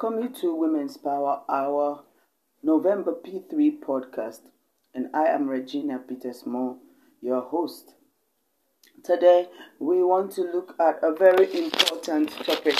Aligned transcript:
welcome 0.00 0.22
you 0.22 0.28
to 0.28 0.54
Women's 0.54 0.96
Power 0.96 1.40
Hour 1.48 2.04
November 2.62 3.14
P3 3.14 3.80
podcast, 3.80 4.42
and 4.94 5.08
I 5.12 5.24
am 5.24 5.48
Regina 5.48 5.98
Peters 5.98 6.46
Moore, 6.46 6.76
your 7.20 7.40
host. 7.40 7.94
Today, 9.02 9.48
we 9.80 10.04
want 10.04 10.30
to 10.32 10.42
look 10.42 10.76
at 10.78 11.00
a 11.02 11.12
very 11.12 11.52
important 11.52 12.30
topic 12.30 12.76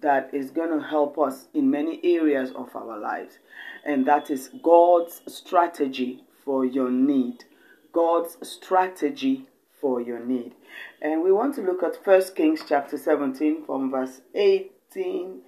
that 0.00 0.32
is 0.32 0.50
going 0.50 0.70
to 0.70 0.86
help 0.86 1.18
us 1.18 1.48
in 1.52 1.70
many 1.70 2.00
areas 2.02 2.50
of 2.52 2.74
our 2.74 2.98
lives, 2.98 3.40
and 3.84 4.06
that 4.06 4.30
is 4.30 4.48
God's 4.62 5.20
strategy 5.28 6.24
for 6.46 6.64
your 6.64 6.90
need. 6.90 7.44
God's 7.92 8.38
strategy 8.40 9.50
for 9.78 10.00
your 10.00 10.20
need. 10.20 10.54
And 11.02 11.22
we 11.22 11.30
want 11.30 11.56
to 11.56 11.60
look 11.60 11.82
at 11.82 12.02
First 12.02 12.34
Kings 12.34 12.62
chapter 12.66 12.96
17 12.96 13.66
from 13.66 13.90
verse 13.90 14.22
18 14.34 15.42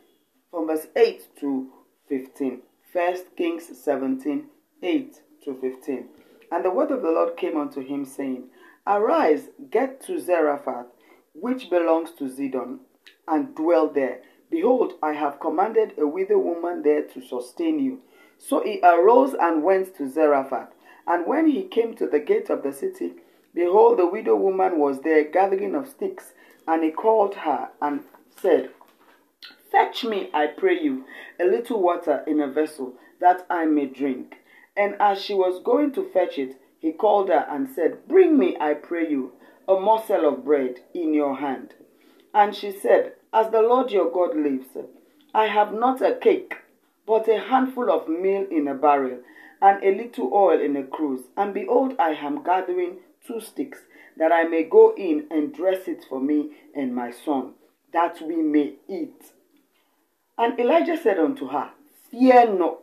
from 0.56 0.68
verse 0.68 0.86
8 0.96 1.36
to 1.40 1.70
15. 2.08 2.62
First 2.90 3.36
Kings 3.36 3.70
17, 3.78 4.46
8 4.82 5.20
to 5.44 5.54
15. 5.54 6.06
And 6.50 6.64
the 6.64 6.70
word 6.70 6.90
of 6.90 7.02
the 7.02 7.10
Lord 7.10 7.36
came 7.36 7.58
unto 7.58 7.82
him, 7.82 8.06
saying, 8.06 8.44
Arise, 8.86 9.50
get 9.70 10.00
to 10.06 10.18
Zarephath, 10.18 10.86
which 11.34 11.68
belongs 11.68 12.12
to 12.12 12.24
Zidon, 12.24 12.78
and 13.28 13.54
dwell 13.54 13.90
there. 13.90 14.22
Behold, 14.50 14.94
I 15.02 15.12
have 15.12 15.40
commanded 15.40 15.92
a 15.98 16.06
widow 16.06 16.38
woman 16.38 16.82
there 16.82 17.02
to 17.02 17.20
sustain 17.20 17.78
you. 17.78 18.00
So 18.38 18.62
he 18.64 18.80
arose 18.82 19.34
and 19.38 19.62
went 19.62 19.94
to 19.98 20.08
Zarephath. 20.08 20.70
And 21.06 21.26
when 21.26 21.48
he 21.48 21.64
came 21.64 21.94
to 21.96 22.06
the 22.06 22.20
gate 22.20 22.48
of 22.48 22.62
the 22.62 22.72
city, 22.72 23.12
behold, 23.54 23.98
the 23.98 24.06
widow 24.06 24.36
woman 24.36 24.78
was 24.78 25.02
there 25.02 25.22
gathering 25.24 25.74
of 25.74 25.86
sticks. 25.86 26.32
And 26.66 26.82
he 26.82 26.92
called 26.92 27.34
her 27.34 27.68
and 27.82 28.04
said, 28.40 28.70
Fetch 29.70 30.04
me, 30.04 30.30
I 30.32 30.46
pray 30.46 30.80
you, 30.80 31.04
a 31.40 31.44
little 31.44 31.82
water 31.82 32.22
in 32.26 32.40
a 32.40 32.50
vessel, 32.50 32.94
that 33.20 33.46
I 33.50 33.64
may 33.64 33.86
drink. 33.86 34.36
And 34.76 34.94
as 35.00 35.20
she 35.20 35.34
was 35.34 35.62
going 35.62 35.92
to 35.92 36.08
fetch 36.12 36.38
it, 36.38 36.60
he 36.78 36.92
called 36.92 37.28
her 37.28 37.46
and 37.48 37.68
said, 37.68 38.06
Bring 38.06 38.38
me, 38.38 38.56
I 38.60 38.74
pray 38.74 39.08
you, 39.08 39.32
a 39.66 39.80
morsel 39.80 40.28
of 40.28 40.44
bread 40.44 40.80
in 40.94 41.14
your 41.14 41.36
hand. 41.36 41.74
And 42.32 42.54
she 42.54 42.70
said, 42.70 43.14
As 43.32 43.50
the 43.50 43.62
Lord 43.62 43.90
your 43.90 44.10
God 44.10 44.36
lives, 44.36 44.68
I 45.34 45.46
have 45.46 45.72
not 45.72 46.00
a 46.00 46.14
cake, 46.14 46.54
but 47.06 47.28
a 47.28 47.40
handful 47.40 47.90
of 47.90 48.08
meal 48.08 48.46
in 48.50 48.68
a 48.68 48.74
barrel, 48.74 49.18
and 49.60 49.82
a 49.82 49.94
little 49.96 50.30
oil 50.32 50.60
in 50.60 50.76
a 50.76 50.84
cruse. 50.84 51.24
And 51.36 51.54
behold, 51.54 51.94
I 51.98 52.10
am 52.10 52.42
gathering 52.42 52.98
two 53.26 53.40
sticks, 53.40 53.80
that 54.16 54.32
I 54.32 54.44
may 54.44 54.62
go 54.62 54.94
in 54.96 55.26
and 55.30 55.52
dress 55.52 55.88
it 55.88 56.04
for 56.08 56.20
me 56.20 56.52
and 56.74 56.94
my 56.94 57.10
son, 57.10 57.54
that 57.92 58.20
we 58.22 58.36
may 58.36 58.74
eat. 58.88 59.32
And 60.38 60.58
Elijah 60.58 60.96
said 60.96 61.18
unto 61.18 61.48
her, 61.48 61.70
Fear 62.10 62.54
not, 62.54 62.82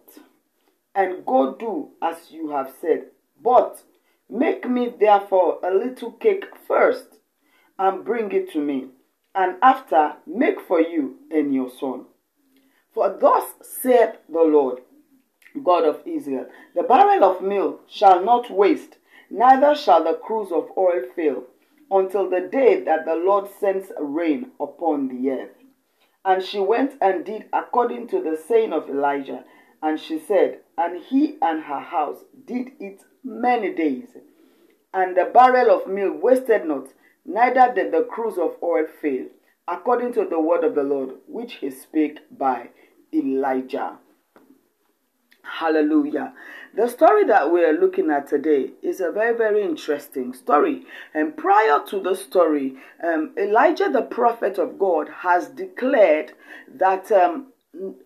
and 0.96 1.26
go 1.26 1.56
do 1.56 1.90
as 2.02 2.32
you 2.32 2.50
have 2.50 2.74
said. 2.82 3.08
But 3.42 3.84
make 4.30 4.68
me 4.68 4.94
therefore 5.00 5.60
a 5.64 5.72
little 5.72 6.12
cake 6.12 6.46
first, 6.68 7.20
and 7.78 8.04
bring 8.04 8.32
it 8.32 8.52
to 8.54 8.60
me, 8.60 8.88
and 9.36 9.58
after 9.62 10.16
make 10.26 10.60
for 10.62 10.82
you 10.82 11.18
and 11.32 11.54
your 11.54 11.70
son. 11.70 12.06
For 12.94 13.18
thus 13.20 13.54
saith 13.62 14.18
the 14.30 14.44
Lord, 14.44 14.82
God 15.64 15.84
of 15.86 16.02
Israel, 16.06 16.48
the 16.76 16.84
barrel 16.84 17.24
of 17.24 17.42
meal 17.42 17.82
shall 17.88 18.24
not 18.24 18.50
waste, 18.52 18.98
neither 19.30 19.76
shall 19.76 20.04
the 20.04 20.14
cruse 20.14 20.52
of 20.52 20.70
oil 20.78 21.04
fail, 21.16 21.44
until 21.92 22.30
the 22.30 22.42
day 22.42 22.82
that 22.84 23.06
the 23.06 23.16
Lord 23.16 23.48
sends 23.60 23.92
rain 24.00 24.52
upon 24.60 25.08
the 25.08 25.30
earth. 25.30 25.63
And 26.26 26.42
she 26.44 26.60
went 26.60 26.96
and 27.02 27.26
did 27.26 27.46
according 27.52 28.08
to 28.08 28.22
the 28.22 28.38
saying 28.38 28.74
of 28.74 28.90
Elijah. 28.90 29.44
And 29.82 30.00
she 30.00 30.20
said, 30.20 30.62
And 30.78 31.02
he 31.04 31.38
and 31.42 31.64
her 31.64 31.80
house 31.80 32.24
did 32.46 32.72
it 32.80 33.02
many 33.24 33.74
days. 33.74 34.16
And 34.94 35.18
the 35.18 35.26
barrel 35.26 35.70
of 35.76 35.88
meal 35.88 36.14
wasted 36.14 36.66
not, 36.66 36.90
neither 37.26 37.74
did 37.74 37.92
the 37.92 38.04
cruse 38.04 38.38
of 38.38 38.56
oil 38.62 38.86
fail, 39.02 39.26
according 39.68 40.14
to 40.14 40.26
the 40.26 40.40
word 40.40 40.64
of 40.64 40.76
the 40.76 40.84
Lord, 40.84 41.16
which 41.28 41.56
he 41.56 41.72
spake 41.72 42.20
by 42.32 42.70
Elijah. 43.14 43.98
Hallelujah. 45.44 46.34
The 46.76 46.88
story 46.88 47.26
that 47.26 47.52
we 47.52 47.64
are 47.64 47.74
looking 47.80 48.10
at 48.10 48.28
today 48.28 48.72
is 48.82 49.00
a 49.00 49.12
very, 49.12 49.38
very 49.38 49.64
interesting 49.64 50.34
story. 50.34 50.86
And 51.14 51.38
prior 51.38 51.80
to 51.88 52.02
the 52.02 52.16
story, 52.16 52.78
um, 53.04 53.34
Elijah, 53.38 53.90
the 53.92 54.02
prophet 54.02 54.58
of 54.58 54.80
God, 54.80 55.10
has 55.20 55.50
declared 55.50 56.32
that 56.76 57.12
um, 57.12 57.48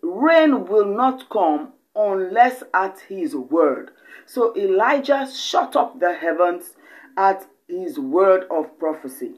rain 0.01 0.65
will 0.65 0.85
not 0.85 1.29
come 1.29 1.73
unless 1.95 2.63
at 2.73 2.99
his 3.07 3.35
word. 3.35 3.91
So 4.25 4.55
Elijah 4.57 5.29
shut 5.33 5.75
up 5.75 5.99
the 5.99 6.13
heavens 6.13 6.73
at 7.15 7.47
his 7.67 7.97
word 7.97 8.45
of 8.51 8.77
prophecy. 8.77 9.35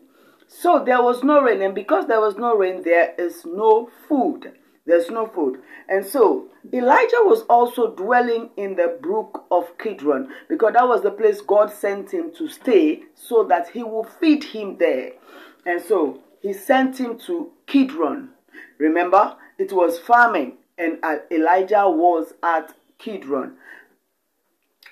So 0.48 0.84
there 0.84 1.04
was 1.04 1.24
no 1.24 1.42
rain, 1.42 1.62
and 1.62 1.76
because 1.76 2.08
there 2.08 2.22
was 2.22 2.36
no 2.38 2.56
rain, 2.56 2.82
there 2.84 3.14
is 3.20 3.46
no 3.46 3.90
food. 4.08 4.54
There's 4.90 5.12
no 5.12 5.28
food. 5.28 5.62
And 5.88 6.04
so 6.04 6.48
Elijah 6.74 7.22
was 7.22 7.44
also 7.44 7.94
dwelling 7.94 8.50
in 8.58 8.76
the 8.76 8.98
brook 9.02 9.46
of 9.52 9.78
Kidron 9.78 10.34
because 10.50 10.74
that 10.74 10.88
was 10.88 11.04
the 11.04 11.12
place 11.12 11.42
God 11.42 11.72
sent 11.72 12.12
him 12.12 12.32
to 12.34 12.50
stay 12.50 13.04
so 13.14 13.44
that 13.44 13.70
he 13.70 13.84
would 13.84 14.08
feed 14.20 14.44
him 14.44 14.78
there. 14.78 15.12
And 15.64 15.80
so 15.80 16.22
he 16.42 16.54
sent 16.54 17.00
him 17.00 17.20
to 17.28 17.52
Kidron. 17.68 18.30
Remember, 18.80 19.36
it 19.60 19.72
was 19.72 20.00
farming, 20.00 20.58
and 20.78 20.98
uh, 21.04 21.18
Elijah 21.30 21.88
was 21.88 22.34
at 22.42 22.74
Kidron. 22.98 23.58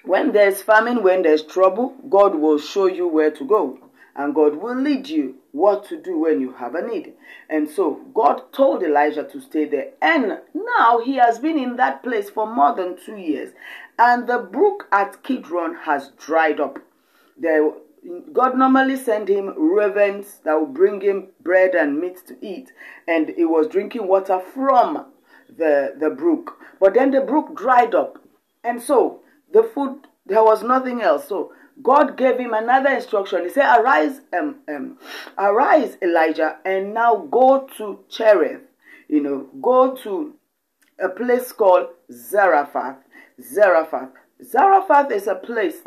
When 0.04 0.32
there's 0.32 0.62
famine, 0.62 1.02
when 1.02 1.24
there's 1.24 1.42
trouble, 1.44 1.96
God 2.08 2.36
will 2.36 2.60
show 2.60 2.86
you 2.86 3.08
where 3.08 3.32
to 3.32 3.44
go 3.44 3.80
and 4.18 4.34
God 4.34 4.56
will 4.56 4.76
lead 4.76 5.08
you 5.08 5.36
what 5.52 5.86
to 5.90 6.02
do 6.02 6.20
when 6.20 6.42
you 6.42 6.52
have 6.54 6.74
a 6.74 6.86
need. 6.86 7.14
And 7.50 7.70
so 7.70 8.02
God 8.16 8.52
told 8.52 8.82
Elijah 8.82 9.24
to 9.24 9.40
stay 9.40 9.66
there. 9.66 9.92
And 10.02 10.40
now 10.56 11.00
he 11.00 11.16
has 11.16 11.38
been 11.38 11.58
in 11.58 11.76
that 11.76 12.02
place 12.02 12.30
for 12.30 12.52
more 12.52 12.76
than 12.76 12.98
two 12.98 13.16
years. 13.16 13.54
And 14.00 14.28
the 14.28 14.40
brook 14.40 14.88
at 14.92 15.24
Kidron 15.24 15.76
has 15.84 16.10
dried 16.18 16.60
up. 16.60 16.80
There, 17.38 17.72
God 18.34 18.58
normally 18.58 18.96
sent 18.96 19.30
him 19.30 19.54
ravens 19.56 20.40
that 20.44 20.60
would 20.60 20.74
bring 20.74 21.00
him 21.02 21.28
bread 21.42 21.76
and 21.76 22.00
meat 22.00 22.26
to 22.28 22.36
eat. 22.42 22.74
And 23.08 23.30
he 23.30 23.46
was 23.46 23.68
drinking 23.68 24.08
water 24.08 24.40
from 24.40 25.06
the, 25.56 25.94
the 26.00 26.10
brook. 26.10 26.58
But 26.80 26.96
then 26.96 27.12
the 27.12 27.22
brook 27.22 27.56
dried 27.56 27.94
up. 27.94 28.18
And 28.64 28.82
so 28.82 29.22
the 29.54 29.62
food, 29.62 30.08
there 30.26 30.44
was 30.44 30.64
nothing 30.64 31.04
else. 31.04 31.28
So 31.28 31.54
God 31.82 32.18
gave 32.18 32.38
him 32.40 32.54
another 32.54 32.90
instruction. 32.90 33.44
He 33.44 33.50
said, 33.50 33.80
Arise, 33.80 34.22
um, 34.38 34.58
um, 34.68 34.98
arise, 35.38 35.98
Elijah, 36.02 36.58
and 36.66 36.94
now 36.94 37.28
go 37.30 37.68
to 37.78 38.00
Cherith. 38.10 38.62
You 39.08 39.22
know, 39.22 39.50
go 39.62 39.96
to 39.96 40.34
a 41.00 41.10
place 41.10 41.52
called 41.52 41.90
Zarephath. 42.12 42.98
Zarephath. 43.42 44.10
Zarephath 44.44 45.12
is 45.12 45.28
a 45.28 45.36
place 45.36 45.78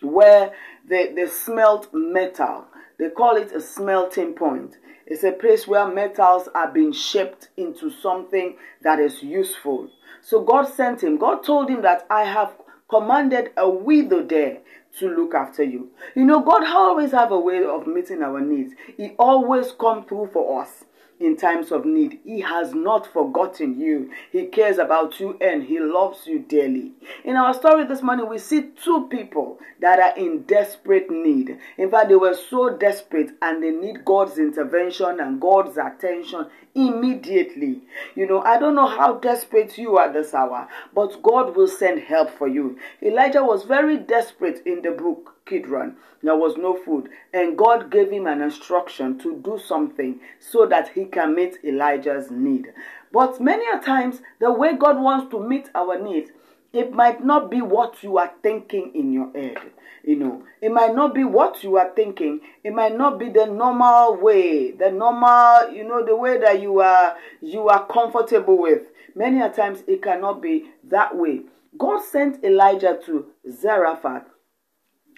where 0.00 0.52
they, 0.88 1.12
they 1.12 1.26
smelt 1.26 1.88
metal. 1.92 2.66
They 2.98 3.10
call 3.10 3.36
it 3.36 3.52
a 3.52 3.60
smelting 3.60 4.34
point. 4.34 4.76
It's 5.06 5.24
a 5.24 5.32
place 5.32 5.66
where 5.66 5.86
metals 5.92 6.48
are 6.54 6.70
being 6.70 6.92
shaped 6.92 7.48
into 7.56 7.90
something 7.90 8.56
that 8.82 9.00
is 9.00 9.22
useful. 9.22 9.90
So 10.22 10.42
God 10.42 10.68
sent 10.72 11.02
him. 11.02 11.18
God 11.18 11.42
told 11.42 11.68
him 11.68 11.82
that 11.82 12.06
I 12.08 12.24
have 12.24 12.52
commanded 12.88 13.50
a 13.56 13.68
widow 13.68 14.22
there 14.22 14.58
to 14.98 15.08
look 15.08 15.34
after 15.34 15.62
you. 15.62 15.90
You 16.14 16.24
know, 16.24 16.40
God 16.40 16.64
always 16.64 17.12
have 17.12 17.32
a 17.32 17.38
way 17.38 17.64
of 17.64 17.86
meeting 17.86 18.22
our 18.22 18.40
needs. 18.40 18.74
He 18.96 19.10
always 19.18 19.72
come 19.72 20.04
through 20.04 20.30
for 20.32 20.62
us 20.62 20.84
in 21.22 21.36
times 21.36 21.70
of 21.70 21.84
need. 21.84 22.20
He 22.24 22.40
has 22.40 22.74
not 22.74 23.06
forgotten 23.06 23.80
you. 23.80 24.10
He 24.30 24.46
cares 24.46 24.78
about 24.78 25.20
you 25.20 25.38
and 25.40 25.64
he 25.64 25.78
loves 25.80 26.26
you 26.26 26.40
dearly. 26.40 26.92
In 27.24 27.36
our 27.36 27.54
story 27.54 27.84
this 27.84 28.02
morning, 28.02 28.28
we 28.28 28.38
see 28.38 28.70
two 28.82 29.08
people 29.08 29.58
that 29.80 29.98
are 29.98 30.16
in 30.16 30.42
desperate 30.42 31.10
need. 31.10 31.58
In 31.78 31.90
fact, 31.90 32.08
they 32.08 32.16
were 32.16 32.34
so 32.34 32.76
desperate 32.76 33.30
and 33.40 33.62
they 33.62 33.70
need 33.70 34.04
God's 34.04 34.38
intervention 34.38 35.20
and 35.20 35.40
God's 35.40 35.78
attention 35.78 36.46
immediately. 36.74 37.82
You 38.14 38.26
know, 38.26 38.42
I 38.42 38.58
don't 38.58 38.74
know 38.74 38.86
how 38.86 39.14
desperate 39.14 39.78
you 39.78 39.96
are 39.98 40.12
this 40.12 40.34
hour, 40.34 40.68
but 40.94 41.22
God 41.22 41.56
will 41.56 41.68
send 41.68 42.00
help 42.00 42.30
for 42.30 42.48
you. 42.48 42.78
Elijah 43.02 43.44
was 43.44 43.64
very 43.64 43.96
desperate 43.96 44.62
in 44.66 44.82
the 44.82 44.90
brook. 44.90 45.31
Kidron. 45.46 45.96
There 46.22 46.36
was 46.36 46.56
no 46.56 46.76
food. 46.76 47.08
And 47.32 47.58
God 47.58 47.90
gave 47.90 48.10
him 48.10 48.26
an 48.26 48.40
instruction 48.40 49.18
to 49.18 49.36
do 49.44 49.58
something 49.58 50.20
so 50.38 50.66
that 50.66 50.90
he 50.90 51.04
can 51.04 51.34
meet 51.34 51.58
Elijah's 51.64 52.30
need. 52.30 52.72
But 53.12 53.40
many 53.40 53.64
a 53.68 53.80
times, 53.80 54.22
the 54.40 54.52
way 54.52 54.76
God 54.76 55.00
wants 55.00 55.30
to 55.32 55.40
meet 55.40 55.68
our 55.74 55.98
needs, 56.00 56.30
it 56.72 56.92
might 56.92 57.24
not 57.24 57.50
be 57.50 57.60
what 57.60 58.02
you 58.02 58.18
are 58.18 58.32
thinking 58.42 58.92
in 58.94 59.12
your 59.12 59.30
head. 59.32 59.58
You 60.04 60.16
know, 60.16 60.42
it 60.60 60.72
might 60.72 60.94
not 60.94 61.14
be 61.14 61.22
what 61.22 61.62
you 61.62 61.76
are 61.76 61.92
thinking. 61.94 62.40
It 62.64 62.72
might 62.72 62.96
not 62.96 63.18
be 63.18 63.28
the 63.28 63.46
normal 63.46 64.16
way, 64.16 64.72
the 64.72 64.90
normal, 64.90 65.72
you 65.72 65.84
know, 65.84 66.04
the 66.04 66.16
way 66.16 66.38
that 66.38 66.60
you 66.60 66.80
are 66.80 67.16
you 67.40 67.68
are 67.68 67.86
comfortable 67.86 68.58
with. 68.60 68.82
Many 69.14 69.40
a 69.42 69.50
times 69.50 69.84
it 69.86 70.02
cannot 70.02 70.40
be 70.42 70.70
that 70.84 71.14
way. 71.16 71.42
God 71.78 72.02
sent 72.02 72.42
Elijah 72.42 72.98
to 73.06 73.26
Zarephath, 73.48 74.24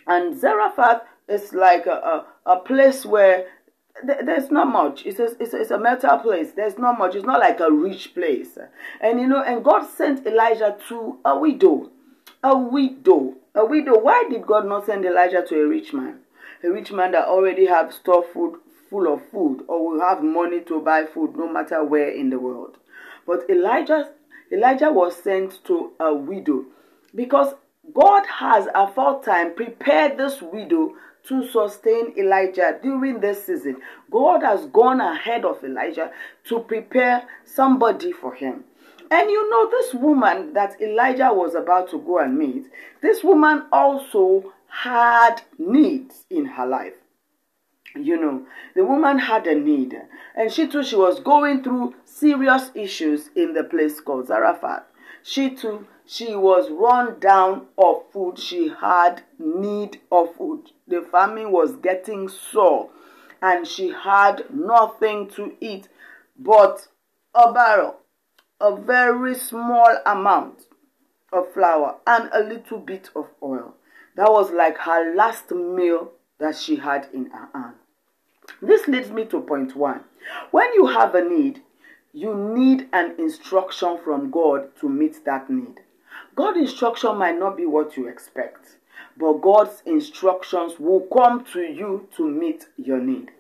and 0.06 0.38
Zarephath 0.38 1.02
is 1.28 1.52
like 1.52 1.86
a, 1.86 2.24
a, 2.46 2.52
a 2.52 2.56
place 2.60 3.04
where 3.04 3.46
there's 4.02 4.50
not 4.50 4.68
much. 4.68 5.06
It's 5.06 5.18
a, 5.20 5.40
it's, 5.40 5.54
a, 5.54 5.60
it's 5.60 5.70
a 5.70 5.78
metal 5.78 6.18
place. 6.18 6.52
There's 6.52 6.78
not 6.78 6.98
much. 6.98 7.14
It's 7.14 7.24
not 7.24 7.40
like 7.40 7.60
a 7.60 7.70
rich 7.70 8.14
place. 8.14 8.58
And 9.00 9.20
you 9.20 9.26
know, 9.26 9.42
and 9.42 9.64
God 9.64 9.86
sent 9.88 10.26
Elijah 10.26 10.76
to 10.88 11.18
a 11.24 11.38
widow. 11.38 11.90
A 12.42 12.56
widow. 12.56 13.34
A 13.54 13.64
widow. 13.64 13.98
Why 13.98 14.26
did 14.28 14.46
God 14.46 14.66
not 14.66 14.86
send 14.86 15.04
Elijah 15.04 15.44
to 15.48 15.62
a 15.62 15.68
rich 15.68 15.92
man? 15.92 16.20
A 16.64 16.70
rich 16.70 16.92
man 16.92 17.12
that 17.12 17.26
already 17.26 17.66
have 17.66 17.92
store 17.92 18.24
food 18.24 18.58
full 18.90 19.12
of 19.12 19.22
food 19.30 19.64
or 19.68 19.92
will 19.92 20.00
have 20.00 20.22
money 20.22 20.60
to 20.62 20.80
buy 20.80 21.04
food 21.04 21.36
no 21.36 21.48
matter 21.50 21.84
where 21.84 22.08
in 22.08 22.30
the 22.30 22.38
world. 22.38 22.76
But 23.26 23.48
Elijah 23.48 24.10
Elijah 24.52 24.92
was 24.92 25.16
sent 25.16 25.64
to 25.64 25.92
a 25.98 26.14
widow 26.14 26.64
because 27.14 27.54
God 27.92 28.26
has 28.26 28.66
aforetime 28.74 29.54
prepared 29.54 30.16
this 30.16 30.40
widow 30.40 30.94
to 31.28 31.48
sustain 31.48 32.12
Elijah 32.18 32.78
during 32.82 33.20
this 33.20 33.46
season. 33.46 33.76
God 34.10 34.42
has 34.42 34.66
gone 34.66 35.00
ahead 35.00 35.44
of 35.44 35.62
Elijah 35.64 36.10
to 36.48 36.60
prepare 36.60 37.26
somebody 37.44 38.12
for 38.12 38.34
him. 38.34 38.64
And 39.10 39.30
you 39.30 39.50
know, 39.50 39.70
this 39.70 39.94
woman 39.94 40.54
that 40.54 40.80
Elijah 40.80 41.30
was 41.32 41.54
about 41.54 41.90
to 41.90 41.98
go 41.98 42.18
and 42.18 42.38
meet, 42.38 42.66
this 43.00 43.22
woman 43.22 43.64
also 43.70 44.52
had 44.68 45.42
needs 45.58 46.26
in 46.30 46.46
her 46.46 46.66
life. 46.66 46.94
You 47.94 48.20
know, 48.20 48.46
the 48.74 48.84
woman 48.84 49.20
had 49.20 49.46
a 49.46 49.54
need, 49.54 49.94
and 50.34 50.50
she 50.50 50.66
too, 50.66 50.82
she 50.82 50.96
was 50.96 51.20
going 51.20 51.62
through 51.62 51.94
serious 52.04 52.72
issues 52.74 53.30
in 53.36 53.52
the 53.52 53.62
place 53.62 54.00
called 54.00 54.26
Zarephath. 54.26 54.82
She 55.22 55.50
too, 55.54 55.86
she 56.06 56.36
was 56.36 56.70
run 56.70 57.18
down 57.18 57.66
of 57.78 58.02
food. 58.12 58.38
She 58.38 58.68
had 58.68 59.22
need 59.38 60.00
of 60.12 60.34
food. 60.36 60.70
The 60.86 61.02
famine 61.02 61.50
was 61.50 61.76
getting 61.76 62.28
sore, 62.28 62.90
and 63.40 63.66
she 63.66 63.90
had 63.90 64.44
nothing 64.50 65.28
to 65.30 65.54
eat 65.60 65.88
but 66.38 66.88
a 67.34 67.52
barrel, 67.52 67.96
a 68.60 68.76
very 68.76 69.34
small 69.34 69.98
amount 70.04 70.66
of 71.32 71.52
flour, 71.52 71.96
and 72.06 72.28
a 72.32 72.42
little 72.42 72.78
bit 72.78 73.10
of 73.16 73.28
oil. 73.42 73.74
That 74.16 74.30
was 74.30 74.50
like 74.50 74.78
her 74.78 75.14
last 75.14 75.50
meal 75.50 76.12
that 76.38 76.56
she 76.56 76.76
had 76.76 77.08
in 77.12 77.30
her 77.30 77.48
hand. 77.52 77.74
This 78.60 78.86
leads 78.86 79.10
me 79.10 79.24
to 79.26 79.40
point 79.40 79.74
one. 79.74 80.00
When 80.50 80.72
you 80.74 80.86
have 80.86 81.14
a 81.14 81.22
need, 81.22 81.62
you 82.12 82.34
need 82.34 82.88
an 82.92 83.14
instruction 83.18 83.98
from 84.04 84.30
God 84.30 84.76
to 84.80 84.88
meet 84.88 85.24
that 85.24 85.50
need. 85.50 85.80
God's 86.34 86.58
instruction 86.58 87.16
might 87.16 87.38
not 87.38 87.56
be 87.56 87.66
what 87.66 87.96
you 87.96 88.08
expect, 88.08 88.76
but 89.16 89.34
God's 89.34 89.82
instructions 89.86 90.80
will 90.80 91.06
come 91.12 91.44
to 91.52 91.60
you 91.60 92.08
to 92.16 92.28
meet 92.28 92.66
your 92.76 92.98
need. 92.98 93.30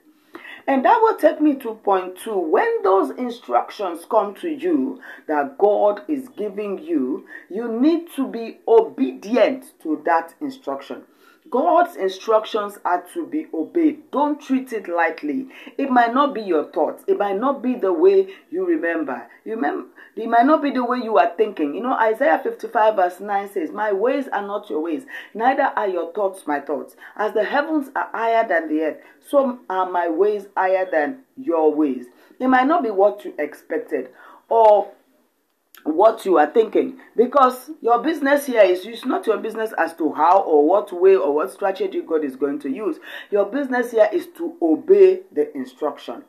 And 0.66 0.84
that 0.84 1.00
will 1.02 1.16
take 1.16 1.40
me 1.40 1.56
to 1.56 1.74
point 1.74 2.16
two. 2.16 2.38
When 2.38 2.82
those 2.82 3.10
instructions 3.10 4.06
come 4.08 4.34
to 4.36 4.48
you 4.48 5.00
that 5.26 5.58
God 5.58 6.02
is 6.08 6.28
giving 6.28 6.78
you, 6.78 7.26
you 7.50 7.68
need 7.80 8.08
to 8.16 8.26
be 8.26 8.58
obedient 8.66 9.72
to 9.82 10.00
that 10.06 10.34
instruction. 10.40 11.02
God's 11.54 11.94
instructions 11.94 12.80
are 12.84 13.04
to 13.14 13.28
be 13.28 13.46
obeyed. 13.54 14.10
Don't 14.10 14.40
treat 14.40 14.72
it 14.72 14.88
lightly. 14.88 15.46
It 15.78 15.88
might 15.88 16.12
not 16.12 16.34
be 16.34 16.40
your 16.40 16.64
thoughts. 16.64 17.04
It 17.06 17.16
might 17.16 17.38
not 17.38 17.62
be 17.62 17.76
the 17.76 17.92
way 17.92 18.34
you 18.50 18.66
remember. 18.66 19.30
You 19.44 19.54
remember 19.54 19.86
it 20.16 20.28
might 20.28 20.46
not 20.46 20.62
be 20.62 20.72
the 20.72 20.84
way 20.84 20.98
you 20.98 21.16
are 21.16 21.32
thinking. 21.36 21.76
You 21.76 21.82
know, 21.82 21.94
Isaiah 21.94 22.40
55 22.42 22.96
verse 22.96 23.20
9 23.20 23.52
says, 23.52 23.70
My 23.70 23.92
ways 23.92 24.26
are 24.32 24.44
not 24.44 24.68
your 24.68 24.80
ways, 24.80 25.04
neither 25.32 25.62
are 25.62 25.88
your 25.88 26.12
thoughts 26.12 26.44
my 26.44 26.58
thoughts. 26.58 26.96
As 27.14 27.32
the 27.34 27.44
heavens 27.44 27.88
are 27.94 28.08
higher 28.12 28.48
than 28.48 28.68
the 28.68 28.82
earth, 28.82 28.96
so 29.28 29.60
are 29.70 29.88
my 29.88 30.08
ways 30.08 30.46
higher 30.56 30.88
than 30.90 31.20
your 31.36 31.72
ways. 31.72 32.06
It 32.40 32.48
might 32.48 32.66
not 32.66 32.82
be 32.82 32.90
what 32.90 33.24
you 33.24 33.32
expected 33.38 34.08
or 34.48 34.90
what 35.82 36.24
you 36.24 36.38
are 36.38 36.50
thinking. 36.50 36.98
Because 37.16 37.70
your 37.80 38.02
business 38.02 38.46
here 38.46 38.62
is 38.62 38.86
it's 38.86 39.04
not 39.04 39.26
your 39.26 39.38
business 39.38 39.72
as 39.78 39.94
to 39.96 40.12
how 40.12 40.40
or 40.40 40.66
what 40.66 40.92
way 40.92 41.16
or 41.16 41.34
what 41.34 41.52
strategy 41.52 42.00
God 42.00 42.24
is 42.24 42.36
going 42.36 42.58
to 42.60 42.70
use. 42.70 42.98
Your 43.30 43.44
business 43.46 43.90
here 43.90 44.08
is 44.12 44.26
to 44.38 44.56
obey 44.62 45.22
the 45.32 45.54
instruction. 45.56 46.24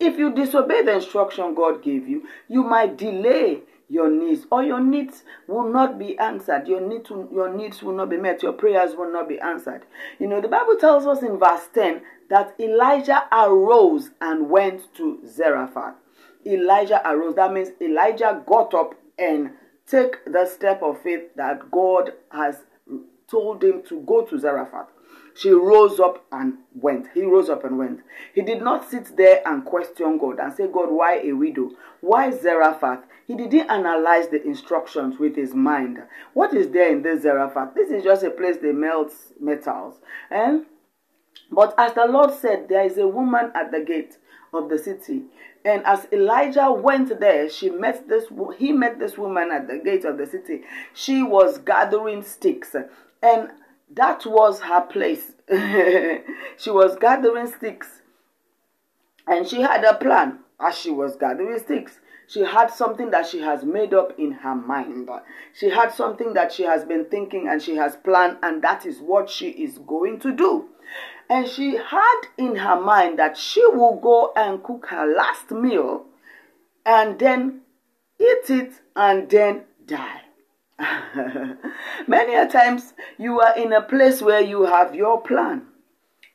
If 0.00 0.18
you 0.18 0.32
disobey 0.32 0.82
the 0.82 0.94
instruction 0.94 1.54
God 1.54 1.82
gave 1.82 2.06
you, 2.06 2.28
you 2.48 2.62
might 2.62 2.96
delay 2.96 3.62
your 3.88 4.10
needs 4.10 4.46
or 4.52 4.62
your 4.62 4.80
needs 4.80 5.24
will 5.46 5.68
not 5.68 5.98
be 5.98 6.16
answered. 6.18 6.68
Your 6.68 6.80
need 6.80 7.04
to, 7.06 7.28
your 7.32 7.52
needs 7.52 7.82
will 7.82 7.94
not 7.94 8.10
be 8.10 8.18
met. 8.18 8.42
Your 8.42 8.52
prayers 8.52 8.94
will 8.94 9.10
not 9.10 9.28
be 9.28 9.40
answered. 9.40 9.86
You 10.18 10.28
know 10.28 10.40
the 10.40 10.48
bible 10.48 10.76
tells 10.78 11.06
us 11.06 11.22
in 11.22 11.38
verse 11.38 11.68
10 11.74 12.02
that 12.28 12.54
elijah 12.60 13.24
arose 13.32 14.10
and 14.20 14.50
went 14.50 14.94
to 14.94 15.18
zarephath 15.26 15.94
Elijah 16.48 17.06
arose. 17.08 17.34
That 17.34 17.52
means 17.52 17.70
Elijah 17.80 18.42
got 18.46 18.74
up 18.74 18.94
and 19.18 19.50
take 19.86 20.24
the 20.24 20.46
step 20.46 20.82
of 20.82 21.00
faith 21.02 21.34
that 21.36 21.70
God 21.70 22.12
has 22.30 22.56
told 23.30 23.62
him 23.62 23.82
to 23.88 24.00
go 24.02 24.24
to 24.24 24.38
Zarephath. 24.38 24.88
She 25.34 25.50
rose 25.50 26.00
up 26.00 26.24
and 26.32 26.54
went. 26.74 27.08
He 27.14 27.22
rose 27.22 27.48
up 27.48 27.64
and 27.64 27.78
went. 27.78 28.00
He 28.34 28.42
did 28.42 28.60
not 28.60 28.88
sit 28.88 29.16
there 29.16 29.40
and 29.46 29.64
question 29.64 30.18
God 30.18 30.40
and 30.40 30.52
say, 30.52 30.66
God, 30.66 30.90
why 30.90 31.20
a 31.20 31.32
widow? 31.32 31.70
Why 32.00 32.30
Zarephath? 32.30 33.04
He 33.26 33.36
didn't 33.36 33.70
analyze 33.70 34.28
the 34.28 34.42
instructions 34.44 35.18
with 35.18 35.36
his 35.36 35.54
mind. 35.54 35.98
What 36.32 36.54
is 36.54 36.70
there 36.70 36.90
in 36.90 37.02
this 37.02 37.22
Zarephath? 37.22 37.74
This 37.74 37.90
is 37.90 38.02
just 38.02 38.24
a 38.24 38.30
place 38.30 38.56
they 38.56 38.72
melt 38.72 39.12
metals. 39.38 40.00
And 40.30 40.66
but 41.50 41.74
as 41.78 41.94
the 41.94 42.06
Lord 42.06 42.32
said, 42.32 42.68
there 42.68 42.84
is 42.84 42.98
a 42.98 43.06
woman 43.06 43.52
at 43.54 43.70
the 43.70 43.80
gate 43.80 44.18
of 44.52 44.68
the 44.68 44.78
city. 44.78 45.22
And 45.64 45.84
as 45.84 46.06
Elijah 46.12 46.70
went 46.72 47.20
there, 47.20 47.48
she 47.50 47.70
met 47.70 48.08
this 48.08 48.24
he 48.58 48.72
met 48.72 48.98
this 48.98 49.18
woman 49.18 49.50
at 49.50 49.68
the 49.68 49.78
gate 49.78 50.04
of 50.04 50.18
the 50.18 50.26
city. 50.26 50.62
She 50.94 51.22
was 51.22 51.58
gathering 51.58 52.22
sticks. 52.22 52.74
And 53.22 53.50
that 53.90 54.24
was 54.26 54.60
her 54.60 54.82
place. 54.82 55.32
she 56.56 56.70
was 56.70 56.96
gathering 56.96 57.46
sticks. 57.46 58.02
And 59.26 59.46
she 59.46 59.60
had 59.60 59.84
a 59.84 59.94
plan 59.94 60.38
as 60.60 60.76
she 60.76 60.90
was 60.90 61.16
gathering 61.16 61.58
sticks. 61.58 61.98
She 62.28 62.40
had 62.40 62.70
something 62.70 63.10
that 63.10 63.26
she 63.26 63.40
has 63.40 63.64
made 63.64 63.94
up 63.94 64.18
in 64.18 64.32
her 64.32 64.54
mind. 64.54 65.08
She 65.54 65.70
had 65.70 65.92
something 65.92 66.34
that 66.34 66.52
she 66.52 66.62
has 66.64 66.84
been 66.84 67.06
thinking 67.06 67.48
and 67.48 67.60
she 67.62 67.76
has 67.76 67.96
planned, 67.96 68.36
and 68.42 68.60
that 68.62 68.84
is 68.84 68.98
what 69.00 69.30
she 69.30 69.48
is 69.48 69.78
going 69.78 70.20
to 70.20 70.32
do. 70.32 70.68
And 71.30 71.46
she 71.46 71.76
had 71.76 72.20
in 72.36 72.56
her 72.56 72.80
mind 72.80 73.18
that 73.18 73.36
she 73.36 73.66
will 73.66 74.00
go 74.02 74.32
and 74.34 74.62
cook 74.62 74.86
her 74.86 75.06
last 75.06 75.50
meal 75.50 76.06
and 76.86 77.18
then 77.18 77.60
eat 78.18 78.50
it 78.50 78.72
and 78.96 79.28
then 79.28 79.64
die. 79.86 80.22
Many 82.06 82.34
a 82.34 82.48
times 82.48 82.94
you 83.18 83.40
are 83.40 83.56
in 83.56 83.72
a 83.72 83.82
place 83.82 84.22
where 84.22 84.40
you 84.40 84.64
have 84.64 84.94
your 84.94 85.20
plan. 85.20 85.67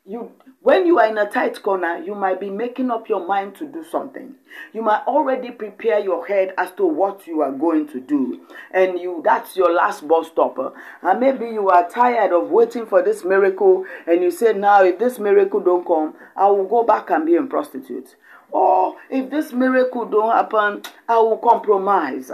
You 0.06 0.34
when 0.62 0.86
you 0.86 1.00
are 1.00 1.08
in 1.08 1.18
a 1.18 1.30
tight 1.30 1.62
corner, 1.64 1.98
you 1.98 2.14
might 2.14 2.40
be 2.40 2.50
making 2.50 2.92
up 2.92 3.08
your 3.08 3.26
mind 3.26 3.56
to 3.56 3.66
do 3.66 3.86
something. 3.90 4.36
You 4.74 4.82
might 4.82 5.04
already 5.08 5.52
prepare 5.52 6.00
your 6.00 6.26
head 6.26 6.54
as 6.58 6.72
to 6.74 6.86
what 6.86 7.26
you 7.26 7.42
are 7.42 7.54
going 7.54 7.88
to 7.88 8.02
do. 8.02 8.46
And 8.72 9.00
you 9.00 9.22
that's 9.24 9.56
your 9.56 9.74
last 9.74 10.06
bus 10.06 10.28
stop. 10.28 10.60
Uh. 10.60 10.72
And 11.02 11.22
maybe 11.22 11.46
you 11.46 11.70
are 11.70 11.90
tired 11.90 12.34
of 12.34 12.50
waiting 12.50 12.86
for 12.86 13.02
this 13.02 13.24
miracle 13.24 13.86
and 14.06 14.22
you 14.22 14.30
say, 14.30 14.52
now 14.52 14.84
if 14.84 15.00
this 15.00 15.20
miracle 15.20 15.62
don't 15.62 15.88
come, 15.88 16.16
I 16.36 16.48
will 16.48 16.68
go 16.68 16.84
back 16.84 17.10
and 17.10 17.26
be 17.26 17.36
a 17.36 17.44
prostitute. 17.44 18.18
Or 18.54 18.98
if 19.10 19.32
this 19.32 19.52
miracle 19.52 20.06
don't 20.06 20.32
happen, 20.32 20.84
I 21.10 21.18
will 21.18 21.38
compromise. 21.38 22.32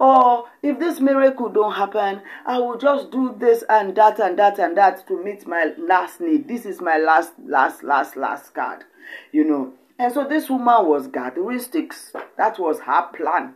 Or 0.00 0.46
if 0.62 0.80
this 0.80 0.98
miracle 0.98 1.48
don't 1.48 1.74
happen, 1.74 2.22
I 2.44 2.58
will 2.58 2.76
just 2.76 3.12
do 3.12 3.36
this 3.38 3.62
and 3.68 3.94
that 3.94 4.18
and 4.18 4.36
that 4.38 4.58
and 4.58 4.76
that 4.76 5.06
to 5.06 5.22
meet 5.22 5.46
my 5.46 5.72
last 5.78 6.20
need. 6.20 6.48
This 6.48 6.66
is 6.66 6.80
my 6.80 6.98
last, 6.98 7.34
last, 7.46 7.84
last, 7.84 8.16
last 8.16 8.52
card. 8.52 8.84
You 9.30 9.44
know. 9.44 9.72
And 9.96 10.12
so 10.12 10.26
this 10.26 10.50
woman 10.50 10.88
was 10.88 11.06
gathering 11.06 11.60
sticks. 11.60 12.12
That 12.36 12.58
was 12.58 12.80
her 12.80 13.08
plan. 13.14 13.54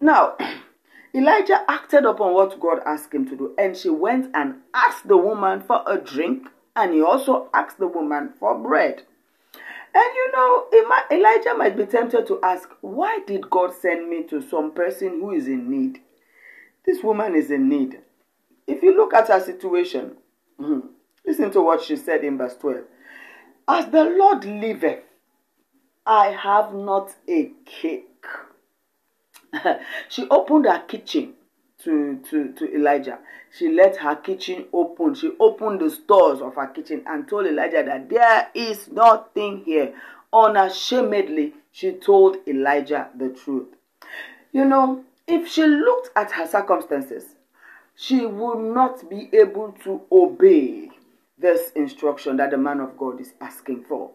Now, 0.00 0.36
Elijah 1.14 1.64
acted 1.68 2.04
upon 2.04 2.34
what 2.34 2.60
God 2.60 2.80
asked 2.86 3.12
him 3.12 3.28
to 3.28 3.36
do, 3.36 3.54
and 3.58 3.76
she 3.76 3.88
went 3.88 4.30
and 4.34 4.56
asked 4.74 5.08
the 5.08 5.16
woman 5.16 5.60
for 5.60 5.82
a 5.86 5.98
drink, 5.98 6.48
and 6.76 6.94
he 6.94 7.02
also 7.02 7.48
asked 7.52 7.78
the 7.78 7.88
woman 7.88 8.34
for 8.38 8.56
bread. 8.56 9.02
And 9.94 10.14
you 10.14 10.32
know, 10.32 10.66
Elijah 11.10 11.54
might 11.54 11.76
be 11.76 11.84
tempted 11.84 12.26
to 12.26 12.40
ask, 12.42 12.68
why 12.80 13.20
did 13.26 13.50
God 13.50 13.72
send 13.74 14.08
me 14.08 14.22
to 14.24 14.40
some 14.40 14.72
person 14.72 15.20
who 15.20 15.32
is 15.32 15.46
in 15.46 15.70
need? 15.70 16.00
This 16.84 17.02
woman 17.02 17.34
is 17.34 17.50
in 17.50 17.68
need. 17.68 18.00
If 18.66 18.82
you 18.82 18.96
look 18.96 19.12
at 19.12 19.28
her 19.28 19.40
situation, 19.40 20.16
hmm, 20.58 20.80
listen 21.26 21.50
to 21.52 21.60
what 21.60 21.82
she 21.82 21.96
said 21.96 22.24
in 22.24 22.38
verse 22.38 22.56
12. 22.56 22.84
As 23.68 23.86
the 23.90 24.04
Lord 24.04 24.44
liveth, 24.44 25.04
I 26.06 26.28
have 26.28 26.74
not 26.74 27.14
a 27.28 27.52
cake. 27.64 28.24
she 30.08 30.26
opened 30.30 30.66
her 30.66 30.80
kitchen 30.80 31.34
to, 31.84 32.18
to, 32.30 32.52
to 32.52 32.74
Elijah. 32.74 33.18
She 33.56 33.68
let 33.68 33.96
her 33.98 34.16
kitchen 34.16 34.66
open. 34.72 35.14
She 35.14 35.30
opened 35.38 35.80
the 35.80 35.90
stores 35.90 36.40
of 36.40 36.54
her 36.56 36.66
kitchen 36.68 37.02
and 37.06 37.28
told 37.28 37.46
Elijah 37.46 37.82
that 37.84 38.08
there 38.08 38.48
is 38.54 38.90
nothing 38.90 39.64
here. 39.64 39.94
Unashamedly, 40.32 41.54
she 41.72 41.92
told 41.92 42.36
Elijah 42.46 43.08
the 43.16 43.28
truth. 43.30 43.68
You 44.52 44.64
know, 44.64 45.04
if 45.26 45.48
she 45.48 45.64
looked 45.64 46.10
at 46.16 46.32
her 46.32 46.46
circumstances, 46.46 47.24
she 47.94 48.24
would 48.24 48.74
not 48.74 49.08
be 49.08 49.28
able 49.32 49.72
to 49.84 50.00
obey 50.10 50.90
this 51.38 51.70
instruction 51.72 52.36
that 52.38 52.50
the 52.50 52.58
man 52.58 52.80
of 52.80 52.96
God 52.96 53.20
is 53.20 53.32
asking 53.40 53.84
for. 53.84 54.10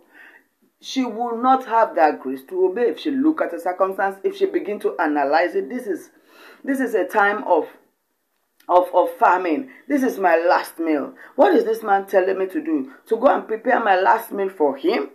She 0.79 1.03
will 1.03 1.37
not 1.37 1.65
have 1.65 1.95
that 1.95 2.19
grace 2.19 2.43
to 2.49 2.65
obey 2.65 2.89
if 2.89 2.99
she 2.99 3.11
look 3.11 3.41
at 3.41 3.51
the 3.51 3.59
circumstance, 3.59 4.17
if 4.23 4.37
she 4.37 4.45
begin 4.45 4.79
to 4.81 4.95
analyze 4.99 5.55
it. 5.55 5.69
This 5.69 5.87
is 5.87 6.11
this 6.63 6.79
is 6.79 6.93
a 6.93 7.05
time 7.05 7.43
of 7.43 7.67
of, 8.69 8.89
of 8.93 9.11
famine. 9.17 9.69
This 9.87 10.03
is 10.03 10.19
my 10.19 10.35
last 10.37 10.77
meal. 10.77 11.13
What 11.35 11.55
is 11.55 11.63
this 11.63 11.83
man 11.83 12.05
telling 12.05 12.37
me 12.37 12.47
to 12.47 12.61
do? 12.61 12.91
To 13.07 13.15
go 13.15 13.27
and 13.27 13.47
prepare 13.47 13.81
my 13.81 13.97
last 13.99 14.31
meal 14.31 14.49
for 14.49 14.75
him? 14.75 15.09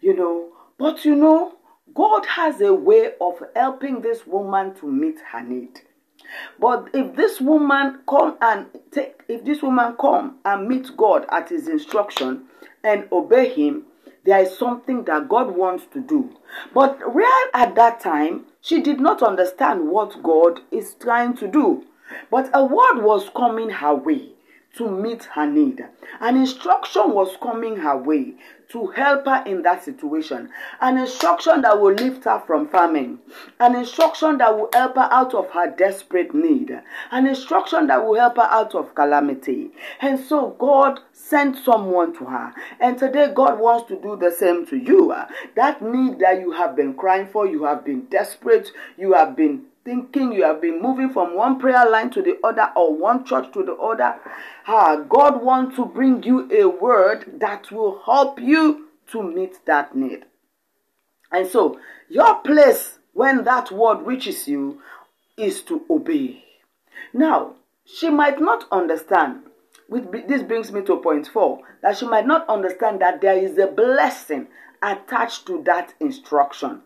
You 0.00 0.16
know, 0.16 0.52
but 0.78 1.04
you 1.04 1.14
know, 1.14 1.56
God 1.94 2.24
has 2.26 2.60
a 2.60 2.72
way 2.72 3.12
of 3.20 3.42
helping 3.54 4.00
this 4.00 4.26
woman 4.26 4.74
to 4.76 4.86
meet 4.86 5.18
her 5.32 5.42
need. 5.42 5.80
But 6.58 6.88
if 6.92 7.14
this 7.16 7.40
woman 7.40 8.00
come 8.08 8.36
and 8.40 8.66
take, 8.90 9.22
if 9.28 9.44
this 9.44 9.62
woman 9.62 9.96
come 10.00 10.38
and 10.44 10.68
meet 10.68 10.96
God 10.96 11.26
at 11.30 11.48
his 11.48 11.68
instruction 11.68 12.44
and 12.84 13.08
obey 13.12 13.52
him, 13.54 13.84
there 14.24 14.40
is 14.40 14.56
something 14.58 15.04
that 15.04 15.28
God 15.28 15.56
wants 15.56 15.86
to 15.92 16.00
do. 16.00 16.36
But 16.74 17.00
right 17.14 17.50
at 17.54 17.74
that 17.76 18.00
time, 18.00 18.44
she 18.60 18.80
did 18.82 19.00
not 19.00 19.22
understand 19.22 19.88
what 19.88 20.22
God 20.22 20.60
is 20.70 20.94
trying 21.00 21.36
to 21.36 21.48
do. 21.48 21.84
But 22.30 22.50
a 22.54 22.64
word 22.64 23.02
was 23.02 23.30
coming 23.36 23.70
her 23.70 23.94
way 23.94 24.30
to 24.78 24.88
meet 24.88 25.24
her 25.24 25.46
need. 25.46 25.84
An 26.20 26.36
instruction 26.36 27.12
was 27.12 27.36
coming 27.42 27.76
her 27.76 27.96
way 27.96 28.34
to 28.70 28.86
help 28.88 29.26
her 29.26 29.42
in 29.46 29.62
that 29.62 29.82
situation. 29.82 30.50
An 30.80 30.98
instruction 30.98 31.62
that 31.62 31.80
will 31.80 31.94
lift 31.94 32.24
her 32.24 32.42
from 32.46 32.68
famine. 32.68 33.18
An 33.60 33.74
instruction 33.74 34.38
that 34.38 34.56
will 34.56 34.68
help 34.72 34.94
her 34.94 35.08
out 35.10 35.34
of 35.34 35.50
her 35.50 35.70
desperate 35.70 36.34
need. 36.34 36.80
An 37.10 37.26
instruction 37.26 37.86
that 37.88 38.04
will 38.04 38.14
help 38.14 38.36
her 38.36 38.48
out 38.50 38.74
of 38.74 38.94
calamity. 38.94 39.70
And 40.00 40.20
so 40.20 40.54
God 40.58 41.00
sent 41.12 41.56
someone 41.56 42.16
to 42.18 42.26
her. 42.26 42.52
And 42.78 42.98
today 42.98 43.32
God 43.34 43.58
wants 43.58 43.88
to 43.88 43.96
do 44.00 44.16
the 44.16 44.30
same 44.30 44.66
to 44.66 44.76
you. 44.76 45.14
That 45.56 45.82
need 45.82 46.20
that 46.20 46.40
you 46.40 46.52
have 46.52 46.76
been 46.76 46.94
crying 46.94 47.26
for, 47.26 47.46
you 47.46 47.64
have 47.64 47.84
been 47.84 48.02
desperate, 48.10 48.70
you 48.96 49.14
have 49.14 49.34
been 49.34 49.64
thinking 49.84 50.32
you 50.32 50.44
have 50.44 50.60
been 50.60 50.82
moving 50.82 51.10
from 51.10 51.34
one 51.34 51.58
prayer 51.58 51.88
line 51.88 52.10
to 52.10 52.22
the 52.22 52.38
other 52.44 52.70
or 52.76 52.94
one 52.94 53.24
church 53.24 53.52
to 53.52 53.62
the 53.62 53.74
other. 53.74 54.16
Ah, 54.66 54.96
God 54.96 55.42
wants 55.42 55.76
to 55.76 55.86
bring 55.86 56.22
you 56.22 56.50
a 56.52 56.68
word 56.68 57.40
that 57.40 57.70
will 57.70 58.00
help 58.04 58.40
you 58.40 58.88
to 59.12 59.22
meet 59.22 59.64
that 59.66 59.96
need. 59.96 60.24
And 61.30 61.46
so, 61.46 61.78
your 62.08 62.36
place 62.40 62.98
when 63.12 63.44
that 63.44 63.70
word 63.70 64.06
reaches 64.06 64.48
you 64.48 64.80
is 65.36 65.62
to 65.62 65.84
obey. 65.90 66.44
Now, 67.12 67.54
she 67.84 68.10
might 68.10 68.40
not 68.40 68.66
understand. 68.70 69.42
This 69.88 70.42
brings 70.42 70.70
me 70.70 70.82
to 70.82 70.98
point 70.98 71.26
four 71.28 71.60
that 71.82 71.96
she 71.96 72.06
might 72.06 72.26
not 72.26 72.48
understand 72.48 73.00
that 73.00 73.20
there 73.20 73.38
is 73.38 73.56
a 73.56 73.66
blessing 73.66 74.48
attached 74.82 75.46
to 75.46 75.62
that 75.64 75.94
instruction. 76.00 76.82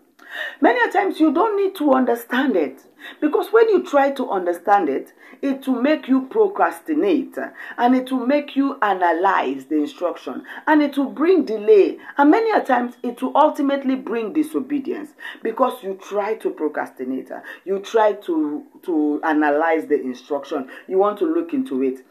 Many 0.60 0.90
times 0.92 1.20
you 1.20 1.32
don't 1.32 1.56
need 1.56 1.74
to 1.76 1.92
understand 1.92 2.56
it 2.56 2.82
because 3.20 3.52
when 3.52 3.68
you 3.68 3.84
try 3.84 4.10
to 4.12 4.30
understand 4.30 4.88
it, 4.88 5.12
it 5.42 5.66
will 5.66 5.82
make 5.82 6.06
you 6.06 6.22
procrastinate 6.30 7.36
and 7.76 7.96
it 7.96 8.12
will 8.12 8.26
make 8.26 8.54
you 8.54 8.78
analyze 8.80 9.64
the 9.66 9.74
instruction 9.76 10.44
and 10.66 10.80
it 10.82 10.96
will 10.96 11.10
bring 11.10 11.44
delay 11.44 11.98
and 12.16 12.30
many 12.30 12.64
times 12.64 12.94
it 13.02 13.20
will 13.20 13.36
ultimately 13.36 13.96
bring 13.96 14.32
disobedience 14.32 15.10
because 15.42 15.82
you 15.82 15.98
try 16.00 16.34
to 16.36 16.50
procrastinate 16.50 17.30
you 17.64 17.80
try 17.80 18.12
to 18.12 18.64
to 18.82 19.20
analyze 19.24 19.86
the 19.86 20.00
instruction 20.00 20.68
you 20.86 20.98
want 20.98 21.18
to 21.18 21.26
look 21.26 21.52
into 21.52 21.82
it. 21.82 22.04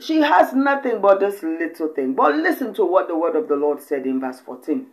She 0.00 0.20
has 0.22 0.54
nothing 0.54 1.02
but 1.02 1.20
this 1.20 1.42
little 1.42 1.88
thing. 1.88 2.14
But 2.14 2.34
listen 2.34 2.72
to 2.74 2.86
what 2.86 3.08
the 3.08 3.18
word 3.18 3.36
of 3.36 3.48
the 3.48 3.56
lord 3.56 3.82
said 3.82 4.06
in 4.06 4.18
verse 4.18 4.40
14 4.40 4.86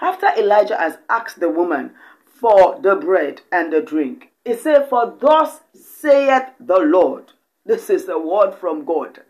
after 0.00 0.28
Elijah 0.38 0.76
has 0.76 0.98
asked 1.08 1.40
the 1.40 1.48
woman 1.48 1.92
for 2.24 2.78
the 2.80 2.96
bread 2.96 3.42
and 3.50 3.72
the 3.72 3.80
drink, 3.80 4.30
he 4.44 4.54
said, 4.54 4.88
For 4.88 5.16
thus 5.20 5.60
saith 5.74 6.50
the 6.60 6.78
Lord. 6.78 7.32
This 7.64 7.90
is 7.90 8.08
a 8.08 8.18
word 8.18 8.54
from 8.54 8.84
God. 8.84 9.22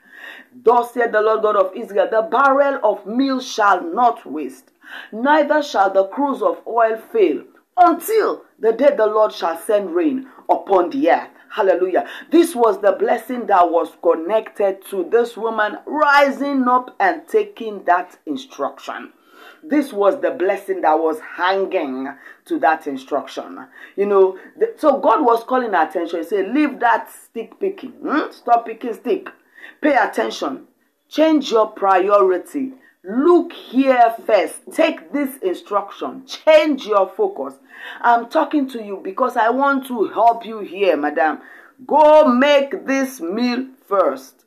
Thus 0.55 0.93
saith 0.93 1.13
the 1.13 1.23
Lord 1.23 1.43
God 1.43 1.57
of 1.57 1.75
Israel, 1.75 2.09
the 2.11 2.23
barrel 2.23 2.81
of 2.83 3.07
meal 3.07 3.41
shall 3.41 3.83
not 3.83 4.27
waste, 4.27 4.71
neither 5.13 5.63
shall 5.63 5.93
the 5.93 6.09
cruse 6.09 6.43
of 6.43 6.61
oil 6.67 6.97
fail, 6.97 7.45
until 7.77 8.45
the 8.59 8.73
day 8.73 8.95
the 8.97 9.07
Lord 9.07 9.33
shall 9.33 9.59
send 9.59 9.95
rain 9.95 10.29
upon 10.49 10.91
the 10.91 11.11
earth. 11.11 11.31
Hallelujah. 11.51 12.07
This 12.31 12.55
was 12.55 12.81
the 12.81 12.93
blessing 12.93 13.47
that 13.47 13.71
was 13.71 13.97
connected 14.03 14.85
to 14.91 15.09
this 15.11 15.37
woman 15.37 15.79
rising 15.87 16.69
up 16.69 16.95
and 17.01 17.27
taking 17.27 17.85
that 17.85 18.19
instruction. 18.27 19.13
This 19.69 19.93
was 19.93 20.21
the 20.21 20.31
blessing 20.31 20.83
that 20.83 20.95
was 20.95 21.19
hanging 21.21 22.09
to 22.47 22.59
that 22.61 22.87
instruction. 22.87 23.67
You 23.97 24.07
know, 24.07 24.39
the, 24.57 24.75
so 24.77 24.99
God 24.99 25.25
was 25.25 25.45
calling 25.45 25.75
attention. 25.75 26.21
He 26.21 26.25
said, 26.25 26.55
Leave 26.55 26.79
that 26.81 27.11
stick 27.11 27.59
picking. 27.59 27.93
Hmm? 27.93 28.31
Stop 28.31 28.67
picking 28.67 28.95
stick. 28.95 29.29
Pay 29.81 29.97
attention. 29.97 30.67
Change 31.09 31.51
your 31.51 31.69
priority. 31.69 32.73
Look 33.05 33.53
here 33.53 34.15
first. 34.27 34.61
Take 34.73 35.13
this 35.13 35.37
instruction. 35.39 36.27
Change 36.27 36.87
your 36.87 37.09
focus. 37.09 37.55
I'm 38.01 38.29
talking 38.29 38.69
to 38.71 38.83
you 38.83 39.01
because 39.03 39.37
I 39.37 39.51
want 39.51 39.87
to 39.87 40.09
help 40.09 40.45
you 40.45 40.61
here, 40.61 40.97
madam. 40.97 41.41
Go 41.87 42.27
make 42.27 42.87
this 42.87 43.21
meal 43.21 43.67
first. 43.87 44.46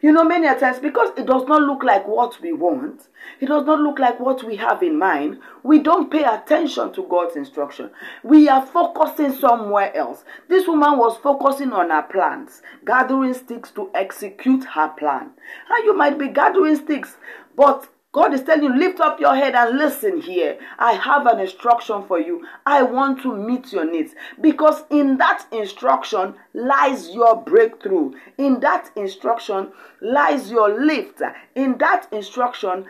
You 0.00 0.12
know, 0.12 0.24
many 0.24 0.46
times, 0.58 0.78
because 0.78 1.10
it 1.16 1.26
does 1.26 1.46
not 1.48 1.62
look 1.62 1.82
like 1.82 2.06
what 2.06 2.40
we 2.40 2.52
want, 2.52 3.08
it 3.40 3.46
does 3.46 3.66
not 3.66 3.80
look 3.80 3.98
like 3.98 4.20
what 4.20 4.44
we 4.44 4.56
have 4.56 4.82
in 4.82 4.98
mind, 4.98 5.38
we 5.64 5.80
don't 5.80 6.10
pay 6.10 6.22
attention 6.22 6.92
to 6.92 7.02
God's 7.04 7.36
instruction. 7.36 7.90
We 8.22 8.48
are 8.48 8.64
focusing 8.64 9.32
somewhere 9.32 9.94
else. 9.96 10.24
This 10.48 10.68
woman 10.68 10.98
was 10.98 11.16
focusing 11.18 11.72
on 11.72 11.90
her 11.90 12.02
plans, 12.02 12.62
gathering 12.86 13.34
sticks 13.34 13.70
to 13.72 13.90
execute 13.94 14.64
her 14.64 14.88
plan. 14.88 15.30
And 15.68 15.84
you 15.84 15.96
might 15.96 16.18
be 16.18 16.28
gathering 16.28 16.76
sticks, 16.76 17.16
but 17.56 17.88
God 18.12 18.32
is 18.32 18.42
telling 18.42 18.64
you, 18.64 18.78
lift 18.78 19.00
up 19.00 19.20
your 19.20 19.36
head 19.36 19.54
and 19.54 19.76
listen 19.76 20.20
here. 20.20 20.58
I 20.78 20.92
have 20.92 21.26
an 21.26 21.40
instruction 21.40 22.04
for 22.06 22.18
you. 22.18 22.46
I 22.64 22.82
want 22.82 23.20
to 23.22 23.36
meet 23.36 23.72
your 23.72 23.90
needs. 23.90 24.14
Because 24.40 24.84
in 24.88 25.18
that 25.18 25.46
instruction 25.52 26.34
lies 26.54 27.10
your 27.10 27.36
breakthrough. 27.36 28.12
In 28.38 28.60
that 28.60 28.90
instruction 28.96 29.72
lies 30.00 30.50
your 30.50 30.80
lift. 30.84 31.20
In 31.54 31.76
that 31.78 32.08
instruction, 32.10 32.86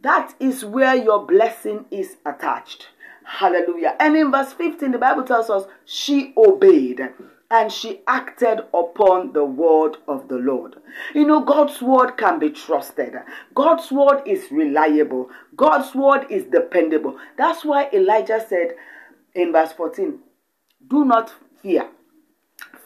that 0.00 0.34
is 0.40 0.64
where 0.64 0.94
your 0.94 1.26
blessing 1.26 1.84
is 1.90 2.16
attached. 2.24 2.88
Hallelujah. 3.24 3.96
And 4.00 4.16
in 4.16 4.32
verse 4.32 4.52
15, 4.54 4.92
the 4.92 4.98
Bible 4.98 5.24
tells 5.24 5.50
us 5.50 5.64
she 5.84 6.32
obeyed 6.36 7.00
and 7.54 7.70
she 7.70 8.00
acted 8.08 8.58
upon 8.74 9.32
the 9.32 9.44
word 9.44 9.96
of 10.08 10.26
the 10.26 10.34
Lord. 10.34 10.74
You 11.14 11.24
know, 11.24 11.40
God's 11.40 11.80
word 11.80 12.16
can 12.16 12.40
be 12.40 12.50
trusted. 12.50 13.14
God's 13.54 13.92
word 13.92 14.22
is 14.26 14.50
reliable. 14.50 15.30
God's 15.54 15.94
word 15.94 16.26
is 16.30 16.46
dependable. 16.46 17.16
That's 17.38 17.64
why 17.64 17.88
Elijah 17.92 18.44
said 18.44 18.74
in 19.36 19.52
verse 19.52 19.70
14, 19.72 20.18
Do 20.88 21.04
not 21.04 21.32
fear. 21.62 21.88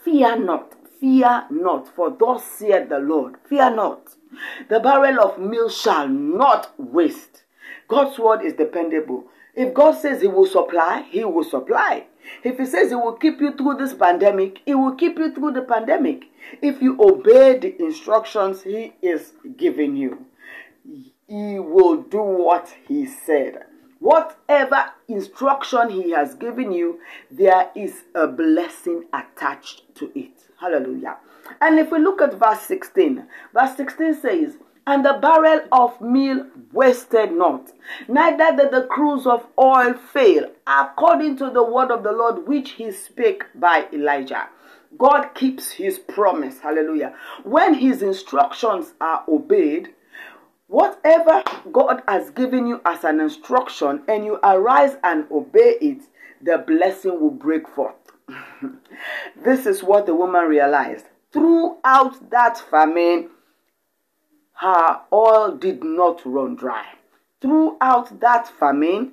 Fear 0.05 0.41
not. 0.41 0.75
Fear 1.01 1.47
not. 1.51 1.89
For 1.97 2.11
thus 2.11 2.45
saith 2.45 2.91
the 2.91 2.99
Lord. 2.99 3.37
Fear 3.49 3.75
not. 3.75 4.17
The 4.69 4.81
barrel 4.81 5.19
of 5.21 5.39
meal 5.39 5.71
shall 5.71 6.07
not 6.09 6.75
waste. 6.77 7.45
God's 7.89 8.19
word 8.19 8.43
is 8.45 8.53
dependable. 8.53 9.25
If 9.55 9.73
God 9.73 9.93
says 9.93 10.21
He 10.21 10.29
will 10.29 10.47
supply, 10.47 11.07
He 11.09 11.25
will 11.25 11.43
supply. 11.43 12.08
If 12.45 12.59
He 12.59 12.67
says 12.67 12.91
He 12.91 12.95
will 12.95 13.15
keep 13.15 13.41
you 13.41 13.53
through 13.57 13.77
this 13.77 13.95
pandemic, 13.95 14.61
He 14.65 14.75
will 14.75 14.95
keep 14.95 15.19
you 15.19 15.35
through 15.35 15.53
the 15.53 15.63
pandemic. 15.63 16.25
If 16.63 16.81
you 16.83 16.97
obey 17.01 17.59
the 17.59 17.81
instructions 17.83 18.63
He 18.63 18.95
is 19.03 19.33
giving 19.57 19.97
you, 19.97 20.27
He 21.27 21.59
will 21.59 22.03
do 22.03 22.23
what 22.23 22.75
He 22.87 23.07
said. 23.07 23.65
Whatever 24.01 24.93
instruction 25.09 25.91
He 25.91 26.13
has 26.13 26.35
given 26.35 26.73
you, 26.73 27.01
there 27.31 27.71
is 27.75 28.05
a 28.15 28.27
blessing 28.27 29.05
attached 29.13 29.95
to 29.97 30.13
it. 30.19 30.33
Hallelujah. 30.61 31.17
And 31.61 31.79
if 31.79 31.91
we 31.91 31.99
look 31.99 32.21
at 32.21 32.35
verse 32.35 32.61
16, 32.63 33.27
verse 33.55 33.77
16 33.77 34.21
says, 34.21 34.57
and 34.89 35.05
the 35.05 35.19
barrel 35.21 35.61
of 35.71 36.01
meal 36.01 36.47
wasted 36.73 37.31
not, 37.31 37.71
neither 38.09 38.57
did 38.57 38.71
the 38.71 38.87
cruse 38.87 39.27
of 39.27 39.47
oil 39.59 39.93
fail, 39.93 40.51
according 40.67 41.37
to 41.37 41.51
the 41.51 41.63
word 41.63 41.91
of 41.91 42.03
the 42.03 42.11
Lord 42.11 42.49
which 42.49 42.71
he 42.71 42.91
spake 42.91 43.45
by 43.55 43.87
Elijah. 43.93 44.49
God 44.97 45.35
keeps 45.35 45.73
his 45.73 45.99
promise. 45.99 46.61
Hallelujah. 46.61 47.15
When 47.45 47.75
his 47.75 48.01
instructions 48.03 48.95
are 48.99 49.25
obeyed, 49.29 49.91
whatever 50.69 51.43
God 51.71 52.03
has 52.09 52.31
given 52.31 52.67
you 52.67 52.81
as 52.87 53.05
an 53.05 53.21
instruction 53.21 54.01
and 54.09 54.25
you 54.25 54.39
arise 54.43 54.97
and 55.05 55.27
obey 55.31 55.77
it, 55.83 56.01
the 56.41 56.65
blessing 56.67 57.21
will 57.21 57.31
break 57.31 57.69
forth. 57.69 57.95
this 59.45 59.67
is 59.67 59.83
what 59.83 60.07
the 60.07 60.15
woman 60.15 60.47
realized. 60.47 61.05
Throughout 61.31 62.31
that 62.31 62.57
famine, 62.71 63.29
her 64.61 65.01
oil 65.13 65.57
did 65.57 65.85
not 65.85 66.21
run 66.25 66.57
dry. 66.57 66.85
Throughout 67.41 68.19
that 68.21 68.49
famine, 68.59 69.13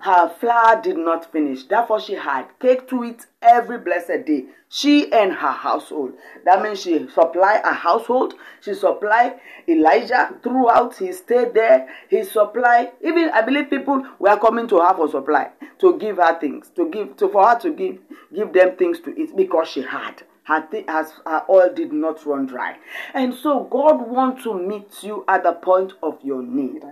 her 0.00 0.28
flour 0.28 0.80
did 0.80 0.98
not 0.98 1.32
finish. 1.32 1.64
Therefore, 1.64 2.00
she 2.00 2.14
had 2.14 2.46
cake 2.60 2.86
to 2.88 3.02
eat 3.02 3.26
every 3.42 3.78
blessed 3.78 4.24
day. 4.24 4.44
She 4.68 5.10
and 5.12 5.32
her 5.32 5.50
household. 5.50 6.12
That 6.44 6.62
means 6.62 6.82
she 6.82 7.08
supplied 7.08 7.62
a 7.64 7.72
household. 7.72 8.34
She 8.60 8.74
supplied 8.74 9.40
Elijah 9.66 10.34
throughout 10.42 10.96
he 10.96 11.12
stayed 11.12 11.54
there. 11.54 11.88
He 12.08 12.22
supplied 12.22 12.92
even 13.02 13.30
I 13.30 13.42
believe 13.42 13.70
people 13.70 14.04
were 14.18 14.36
coming 14.36 14.68
to 14.68 14.78
her 14.80 14.94
for 14.94 15.08
supply 15.08 15.50
to 15.78 15.98
give 15.98 16.18
her 16.18 16.38
things 16.38 16.68
to 16.76 16.88
give 16.90 17.16
to 17.16 17.28
for 17.28 17.46
her 17.46 17.58
to 17.60 17.72
give 17.72 17.98
give 18.34 18.52
them 18.52 18.76
things 18.76 19.00
to 19.00 19.20
eat 19.20 19.34
because 19.36 19.68
she 19.68 19.82
had 19.82 20.22
her, 20.46 20.66
th- 20.70 20.86
her, 20.88 21.06
her 21.26 21.44
oil 21.50 21.72
did 21.74 21.92
not 21.92 22.24
run 22.24 22.46
dry. 22.46 22.76
And 23.14 23.34
so 23.34 23.64
God 23.64 24.08
wants 24.08 24.44
to 24.44 24.58
meet 24.58 25.02
you 25.02 25.24
at 25.28 25.42
the 25.42 25.52
point 25.52 25.92
of 26.02 26.18
your 26.22 26.42
need. 26.42 26.82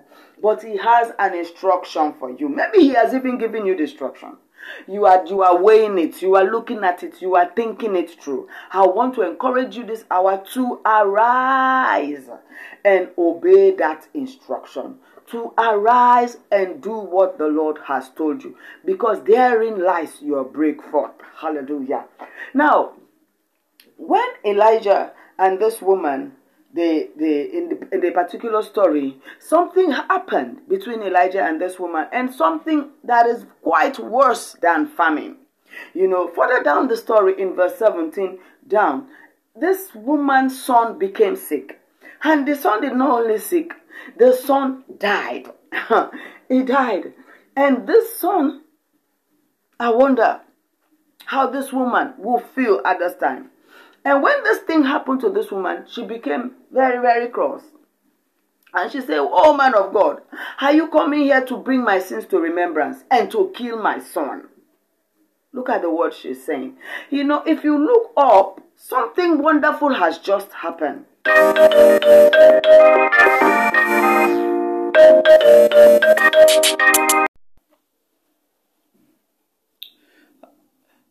But 0.42 0.62
He 0.62 0.76
has 0.76 1.12
an 1.18 1.34
instruction 1.34 2.14
for 2.18 2.30
you. 2.30 2.48
Maybe 2.48 2.80
He 2.80 2.94
has 2.94 3.14
even 3.14 3.38
given 3.38 3.64
you 3.64 3.76
the 3.76 3.82
instruction. 3.82 4.36
You 4.88 5.04
are 5.04 5.26
you 5.26 5.42
are 5.42 5.62
weighing 5.62 5.98
it, 5.98 6.22
you 6.22 6.36
are 6.36 6.50
looking 6.50 6.84
at 6.84 7.02
it, 7.02 7.20
you 7.20 7.36
are 7.36 7.50
thinking 7.54 7.94
it 7.96 8.10
through. 8.22 8.48
I 8.72 8.86
want 8.86 9.14
to 9.16 9.22
encourage 9.22 9.76
you 9.76 9.84
this 9.84 10.04
hour 10.10 10.42
to 10.54 10.80
arise 10.86 12.30
and 12.82 13.08
obey 13.18 13.72
that 13.72 14.08
instruction. 14.14 14.96
To 15.28 15.52
arise 15.58 16.38
and 16.50 16.82
do 16.82 16.92
what 16.92 17.38
the 17.38 17.46
Lord 17.46 17.78
has 17.86 18.10
told 18.10 18.42
you, 18.44 18.56
because 18.84 19.22
therein 19.24 19.82
lies 19.82 20.20
your 20.20 20.44
break 20.44 20.82
forth. 20.82 21.12
Hallelujah. 21.38 22.04
Now, 22.52 22.92
when 23.96 24.26
Elijah 24.44 25.12
and 25.38 25.58
this 25.58 25.80
woman, 25.80 26.32
they, 26.72 27.08
they, 27.16 27.42
in, 27.42 27.68
the, 27.68 27.94
in 27.94 28.00
the 28.00 28.10
particular 28.10 28.62
story, 28.62 29.16
something 29.38 29.90
happened 29.92 30.60
between 30.68 31.02
Elijah 31.02 31.42
and 31.42 31.60
this 31.60 31.78
woman, 31.78 32.06
and 32.12 32.32
something 32.32 32.90
that 33.04 33.26
is 33.26 33.46
quite 33.62 33.98
worse 33.98 34.56
than 34.60 34.86
famine. 34.86 35.36
You 35.92 36.08
know, 36.08 36.28
further 36.28 36.62
down 36.62 36.88
the 36.88 36.96
story 36.96 37.40
in 37.40 37.54
verse 37.54 37.76
17, 37.76 38.38
down, 38.66 39.08
this 39.56 39.94
woman's 39.94 40.62
son 40.62 40.98
became 40.98 41.36
sick. 41.36 41.80
And 42.22 42.46
the 42.48 42.56
son 42.56 42.80
did 42.80 42.94
not 42.94 43.22
only 43.22 43.38
sick, 43.38 43.72
the 44.18 44.32
son 44.32 44.84
died. 44.98 45.48
he 46.48 46.62
died. 46.62 47.12
And 47.56 47.86
this 47.86 48.18
son, 48.18 48.62
I 49.78 49.90
wonder 49.90 50.40
how 51.26 51.50
this 51.50 51.72
woman 51.72 52.14
will 52.18 52.40
feel 52.40 52.80
at 52.84 52.98
this 52.98 53.14
time. 53.16 53.50
And 54.04 54.22
when 54.22 54.44
this 54.44 54.58
thing 54.60 54.84
happened 54.84 55.20
to 55.20 55.30
this 55.30 55.50
woman, 55.50 55.84
she 55.88 56.04
became 56.04 56.52
very, 56.70 57.00
very 57.00 57.28
cross. 57.28 57.62
And 58.74 58.90
she 58.90 59.00
said, 59.00 59.18
Oh 59.20 59.56
man 59.56 59.74
of 59.74 59.94
God, 59.94 60.20
are 60.60 60.72
you 60.72 60.88
coming 60.88 61.22
here 61.22 61.44
to 61.46 61.56
bring 61.56 61.82
my 61.82 62.00
sins 62.00 62.26
to 62.26 62.38
remembrance 62.38 63.04
and 63.10 63.30
to 63.30 63.52
kill 63.54 63.80
my 63.80 64.00
son? 64.00 64.48
Look 65.52 65.70
at 65.70 65.82
the 65.82 65.90
word 65.90 66.12
she's 66.12 66.44
saying. 66.44 66.76
You 67.08 67.24
know, 67.24 67.42
if 67.46 67.62
you 67.62 67.78
look 67.78 68.12
up, 68.16 68.60
something 68.76 69.38
wonderful 69.40 69.94
has 69.94 70.18
just 70.18 70.52
happened. 70.52 71.04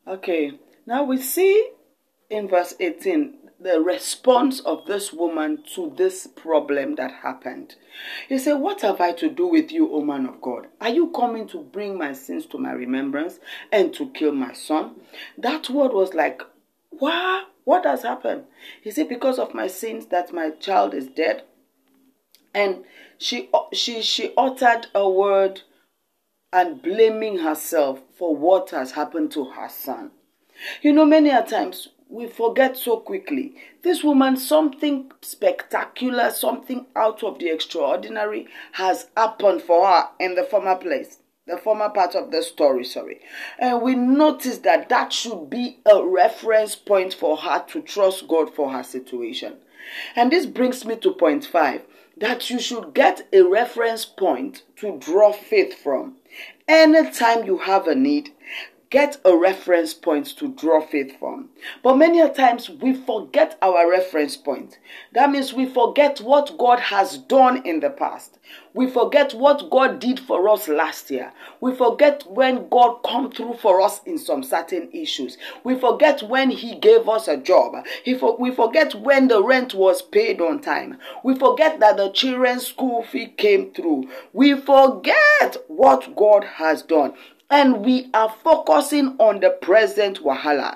Okay, 0.06 0.51
now 0.86 1.06
we 1.06 1.17
see 1.17 1.69
in 2.34 2.48
verse 2.48 2.74
18 2.80 3.36
the 3.63 3.80
response 3.80 4.60
of 4.62 4.86
this 4.86 5.13
woman 5.13 5.63
to 5.74 5.93
this 5.96 6.28
problem 6.28 6.96
that 6.96 7.12
happened. 7.12 7.76
He 8.28 8.38
said, 8.38 8.56
What 8.56 8.82
have 8.82 9.00
I 9.00 9.13
to 9.13 9.30
do 9.30 9.48
with 9.48 9.72
you, 9.72 9.89
O 9.93 10.02
man 10.02 10.26
of 10.26 10.41
God? 10.41 10.67
Are 10.82 10.89
you 10.89 11.12
coming 11.12 11.48
to 11.50 11.60
bring 11.60 11.98
my 11.98 12.12
sins 12.12 12.46
to 12.48 12.58
my 12.58 12.74
remembrance 12.74 13.39
and 13.72 13.93
to 13.93 14.10
kill 14.10 14.34
my 14.34 14.52
son? 14.54 14.96
That 15.38 15.69
word 15.69 15.93
was 15.93 16.13
like, 16.13 16.41
What? 16.89 17.48
What 17.63 17.86
has 17.86 18.04
happened? 18.04 18.43
He 18.82 18.91
said, 18.91 19.08
Because 19.08 19.39
of 19.39 19.54
my 19.54 19.67
sins 19.67 20.08
that 20.08 20.34
my 20.34 20.50
child 20.50 20.93
is 20.93 21.08
dead. 21.08 21.43
And 22.54 22.84
she 23.17 23.50
she 23.72 24.02
she 24.02 24.34
uttered 24.38 24.88
a 24.93 25.10
word 25.10 25.62
and 26.52 26.82
blaming 26.82 27.39
herself 27.39 28.02
for 28.17 28.36
what 28.36 28.72
has 28.72 28.91
happened 28.91 29.32
to 29.32 29.46
her 29.46 29.69
son. 29.69 30.12
You 30.82 30.93
know, 30.93 31.06
many 31.06 31.30
a 31.30 31.41
times 31.43 31.89
we 32.13 32.28
forget 32.28 32.78
so 32.78 32.97
quickly. 32.97 33.56
This 33.82 34.04
woman, 34.04 34.38
something 34.38 35.12
spectacular, 35.21 36.30
something 36.30 36.86
out 36.95 37.23
of 37.23 37.39
the 37.39 37.49
extraordinary 37.49 38.47
has 38.73 39.08
happened 39.17 39.63
for 39.63 39.88
her 39.88 40.10
in 40.19 40.36
the 40.36 40.43
former 40.43 40.76
place, 40.76 41.17
the 41.47 41.58
former 41.58 41.89
part 41.89 42.13
of 42.13 42.30
the 42.30 42.43
story, 42.43 42.86
sorry. 42.86 43.19
And 43.58 43.82
we 43.82 43.95
notice 43.95 44.60
that 44.60 44.89
that 44.89 45.12
should 45.12 45.49
be 45.49 45.80
a 45.91 46.06
reference 46.06 46.76
point 46.76 47.15
for 47.15 47.36
her 47.36 47.65
to 47.69 47.82
trust 47.82 48.28
God 48.28 48.54
for 48.54 48.71
her 48.71 48.84
situation. 48.84 49.56
And 50.15 50.32
this 50.32 50.45
brings 50.45 50.86
me 50.86 50.95
to 50.97 51.13
point 51.13 51.45
five 51.45 51.82
that 52.17 52.47
you 52.52 52.60
should 52.60 52.93
get 52.93 53.28
a 53.34 53.41
reference 53.41 54.06
point 54.06 54.62
to 54.76 54.99
draw 54.99 55.32
faith 55.32 55.73
from. 55.73 56.17
Anytime 56.67 57.45
you 57.45 57.58
have 57.58 57.88
a 57.88 57.95
need, 57.95 58.30
get 58.93 59.17
a 59.25 59.36
reference 59.36 59.91
point 59.91 60.27
to 60.27 60.47
draw 60.49 60.79
faith 60.79 61.17
from. 61.19 61.49
But 61.82 61.97
many 61.97 62.19
a 62.19 62.29
times 62.29 62.69
we 62.69 62.93
forget 62.93 63.58
our 63.60 63.89
reference 63.89 64.38
point. 64.38 64.77
That 65.13 65.32
means 65.32 65.51
we 65.51 65.65
forget 65.65 66.19
what 66.19 66.56
God 66.60 66.79
has 66.79 67.17
done 67.17 67.65
in 67.65 67.79
the 67.79 67.89
past. 67.89 68.38
We 68.75 68.88
forget 68.88 69.34
what 69.34 69.71
God 69.71 69.99
did 69.99 70.19
for 70.19 70.47
us 70.47 70.67
last 70.67 71.10
year. 71.10 71.34
We 71.60 71.73
forget 71.73 72.23
when 72.27 72.69
God 72.69 72.99
come 73.03 73.32
through 73.32 73.56
for 73.56 73.82
us 73.82 73.99
in 74.06 74.19
some 74.19 74.43
certain 74.43 74.89
issues. 74.93 75.39
We 75.63 75.73
forget 75.73 76.21
when 76.21 76.51
he 76.51 76.75
gave 76.75 77.10
us 77.10 77.27
a 77.27 77.38
job. 77.38 77.73
We 78.06 78.51
forget 78.51 78.93
when 78.93 79.27
the 79.27 79.43
rent 79.43 79.73
was 79.73 80.03
paid 80.03 80.39
on 80.39 80.62
time. 80.62 80.99
We 81.23 81.34
forget 81.34 81.79
that 81.79 81.97
the 81.97 82.12
children's 82.12 82.67
school 82.67 83.01
fee 83.01 83.34
came 83.38 83.71
through. 83.73 84.10
We 84.34 84.53
forget 84.53 85.58
what 85.67 86.15
God 86.15 86.43
has 86.43 86.84
done 86.84 87.15
and 87.54 87.86
we 87.86 88.10
are 88.16 88.36
focusing 88.44 89.16
on 89.20 89.39
the 89.39 89.52
present 89.52 90.24
wahala 90.24 90.76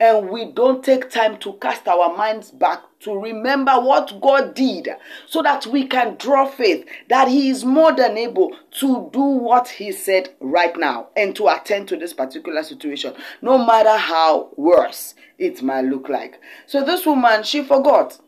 and 0.00 0.28
we 0.28 0.50
don't 0.50 0.84
take 0.84 1.08
time 1.08 1.38
to 1.38 1.52
cast 1.60 1.86
our 1.86 2.16
minds 2.16 2.50
back 2.50 2.80
to 2.98 3.16
remember 3.16 3.70
what 3.74 4.20
God 4.20 4.52
did 4.52 4.88
so 5.28 5.40
that 5.42 5.68
we 5.68 5.86
can 5.86 6.16
draw 6.16 6.44
faith 6.44 6.84
that 7.08 7.28
He 7.28 7.48
is 7.48 7.64
more 7.64 7.94
than 7.94 8.18
able 8.18 8.50
to 8.80 9.08
do 9.12 9.20
what 9.20 9.68
He 9.68 9.92
said 9.92 10.30
right 10.40 10.76
now 10.76 11.10
and 11.16 11.36
to 11.36 11.46
attend 11.46 11.86
to 11.88 11.96
this 11.96 12.12
particular 12.12 12.64
situation, 12.64 13.14
no 13.40 13.64
matter 13.64 13.96
how 13.96 14.50
worse 14.56 15.14
it 15.38 15.62
might 15.62 15.84
look 15.84 16.08
like. 16.08 16.40
So, 16.66 16.84
this 16.84 17.06
woman, 17.06 17.44
she 17.44 17.62
forgot 17.62 18.18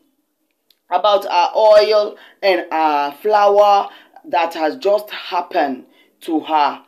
about 0.89 1.25
our 1.25 1.51
oil 1.53 2.15
and 2.41 2.65
our 2.71 3.11
flour 3.15 3.89
that 4.23 4.53
has 4.53 4.77
just 4.77 5.09
happened 5.09 5.85
to 6.21 6.39
her 6.39 6.85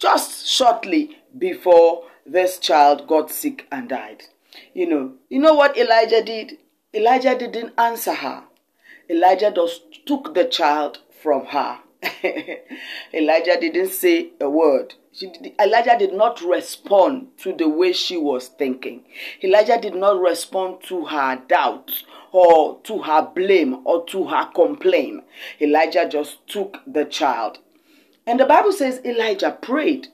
just 0.00 0.46
shortly 0.48 1.18
before 1.36 2.04
this 2.26 2.58
child 2.58 3.06
got 3.06 3.30
sick 3.30 3.66
and 3.70 3.88
died. 3.88 4.24
You 4.74 4.88
know, 4.88 5.12
you 5.28 5.38
know 5.38 5.54
what 5.54 5.76
Elijah 5.76 6.24
did? 6.24 6.58
Elijah 6.92 7.38
didn't 7.38 7.74
answer 7.78 8.14
her. 8.14 8.44
Elijah 9.08 9.52
just 9.54 10.06
took 10.06 10.34
the 10.34 10.44
child 10.44 10.98
from 11.22 11.44
her. 11.46 11.78
Elijah 13.14 13.60
didn't 13.60 13.90
say 13.90 14.30
a 14.40 14.48
word. 14.48 14.94
Did, 15.18 15.52
Elijah 15.60 15.96
did 15.98 16.14
not 16.14 16.40
respond 16.40 17.28
to 17.38 17.52
the 17.52 17.68
way 17.68 17.92
she 17.92 18.16
was 18.16 18.48
thinking. 18.48 19.04
Elijah 19.44 19.78
did 19.80 19.94
not 19.94 20.20
respond 20.20 20.82
to 20.84 21.04
her 21.06 21.42
doubt 21.46 22.04
or 22.32 22.80
to 22.84 23.02
her 23.02 23.22
blame 23.34 23.80
or 23.84 24.06
to 24.06 24.24
her 24.28 24.46
complaint. 24.54 25.24
Elijah 25.60 26.08
just 26.08 26.46
took 26.46 26.78
the 26.86 27.04
child 27.04 27.58
and 28.30 28.38
the 28.38 28.46
Bible 28.46 28.70
says 28.70 29.00
Elijah 29.04 29.58
prayed. 29.60 30.06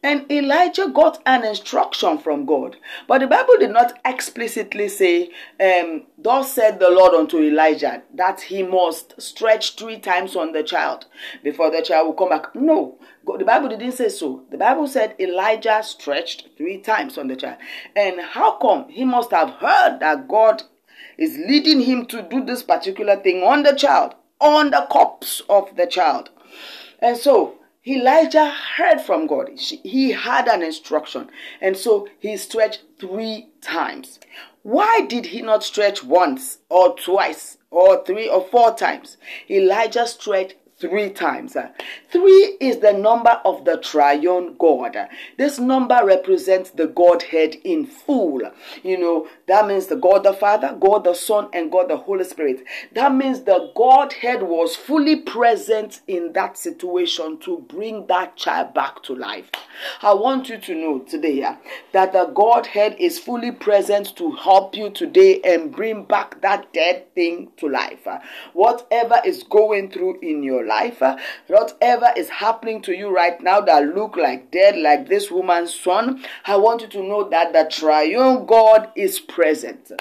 And 0.00 0.30
Elijah 0.30 0.86
got 0.88 1.20
an 1.26 1.44
instruction 1.44 2.16
from 2.16 2.46
God. 2.46 2.76
But 3.08 3.18
the 3.18 3.26
Bible 3.26 3.54
did 3.58 3.72
not 3.72 3.98
explicitly 4.04 4.88
say, 4.88 5.32
um, 5.58 6.04
Thus 6.16 6.52
said 6.52 6.78
the 6.78 6.90
Lord 6.90 7.12
unto 7.14 7.42
Elijah, 7.42 8.04
that 8.14 8.42
he 8.42 8.62
must 8.62 9.20
stretch 9.20 9.74
three 9.74 9.98
times 9.98 10.36
on 10.36 10.52
the 10.52 10.62
child 10.62 11.06
before 11.42 11.72
the 11.72 11.82
child 11.82 12.06
will 12.06 12.14
come 12.14 12.28
back. 12.28 12.54
No, 12.54 13.00
the 13.36 13.44
Bible 13.44 13.68
didn't 13.68 13.90
say 13.90 14.10
so. 14.10 14.44
The 14.52 14.58
Bible 14.58 14.86
said 14.86 15.16
Elijah 15.18 15.82
stretched 15.82 16.50
three 16.56 16.78
times 16.78 17.18
on 17.18 17.26
the 17.26 17.34
child. 17.34 17.56
And 17.96 18.20
how 18.20 18.58
come? 18.58 18.88
He 18.90 19.04
must 19.04 19.32
have 19.32 19.50
heard 19.54 19.98
that 19.98 20.28
God 20.28 20.62
is 21.18 21.36
leading 21.36 21.80
him 21.80 22.06
to 22.06 22.22
do 22.22 22.44
this 22.44 22.62
particular 22.62 23.16
thing 23.16 23.42
on 23.42 23.64
the 23.64 23.74
child, 23.74 24.14
on 24.38 24.70
the 24.70 24.86
corpse 24.88 25.42
of 25.48 25.74
the 25.74 25.88
child. 25.88 26.30
And 27.00 27.16
so 27.16 27.58
Elijah 27.86 28.50
heard 28.50 29.00
from 29.00 29.26
God. 29.26 29.50
He 29.58 30.10
had 30.10 30.48
an 30.48 30.62
instruction. 30.62 31.30
And 31.60 31.76
so 31.76 32.08
he 32.18 32.36
stretched 32.36 32.82
three 32.98 33.50
times. 33.60 34.18
Why 34.62 35.02
did 35.08 35.26
he 35.26 35.42
not 35.42 35.62
stretch 35.62 36.02
once 36.02 36.58
or 36.68 36.96
twice 36.96 37.58
or 37.70 38.04
three 38.04 38.28
or 38.28 38.42
four 38.42 38.74
times? 38.74 39.16
Elijah 39.48 40.06
stretched 40.06 40.56
three 40.78 41.08
times. 41.10 41.56
Three 42.10 42.56
is 42.60 42.78
the 42.78 42.92
number 42.92 43.40
of 43.44 43.64
the 43.64 43.78
triune 43.78 44.56
God. 44.58 44.96
This 45.38 45.58
number 45.58 46.00
represents 46.04 46.70
the 46.70 46.86
Godhead 46.86 47.56
in 47.64 47.86
full. 47.86 48.42
You 48.82 48.98
know, 48.98 49.28
that 49.48 49.66
means 49.66 49.86
the 49.86 49.96
God 49.96 50.24
the 50.24 50.34
Father, 50.34 50.76
God 50.78 51.04
the 51.04 51.14
Son, 51.14 51.48
and 51.52 51.72
God 51.72 51.88
the 51.88 51.96
Holy 51.96 52.24
Spirit. 52.24 52.64
That 52.92 53.14
means 53.14 53.42
the 53.42 53.72
Godhead 53.74 54.42
was 54.42 54.76
fully 54.76 55.16
present 55.16 56.00
in 56.06 56.32
that 56.34 56.58
situation 56.58 57.38
to 57.40 57.64
bring 57.68 58.06
that 58.08 58.36
child 58.36 58.74
back 58.74 59.02
to 59.04 59.14
life. 59.14 59.50
I 60.02 60.14
want 60.14 60.48
you 60.48 60.58
to 60.58 60.74
know 60.74 60.98
today 61.00 61.34
yeah, 61.34 61.56
that 61.92 62.12
the 62.12 62.26
Godhead 62.26 62.96
is 62.98 63.18
fully 63.18 63.52
present 63.52 64.16
to 64.16 64.32
help 64.32 64.76
you 64.76 64.90
today 64.90 65.40
and 65.42 65.74
bring 65.74 66.04
back 66.04 66.40
that 66.42 66.72
dead 66.72 67.14
thing 67.14 67.50
to 67.58 67.68
life. 67.68 68.06
Uh, 68.06 68.18
whatever 68.52 69.20
is 69.24 69.42
going 69.42 69.90
through 69.90 70.18
in 70.20 70.42
your 70.42 70.65
life, 70.66 71.02
uh, 71.02 71.16
whatever 71.46 72.12
is 72.16 72.28
happening 72.28 72.82
to 72.82 72.96
you 72.96 73.14
right 73.14 73.40
now 73.40 73.60
that 73.60 73.94
look 73.94 74.16
like 74.16 74.50
dead, 74.50 74.76
like 74.76 75.08
this 75.08 75.30
woman's 75.30 75.74
son, 75.74 76.24
I 76.44 76.56
want 76.56 76.82
you 76.82 76.88
to 76.88 77.02
know 77.02 77.28
that 77.28 77.52
the 77.52 77.68
triune 77.70 78.46
God 78.46 78.90
is 78.96 79.20
present. 79.20 79.92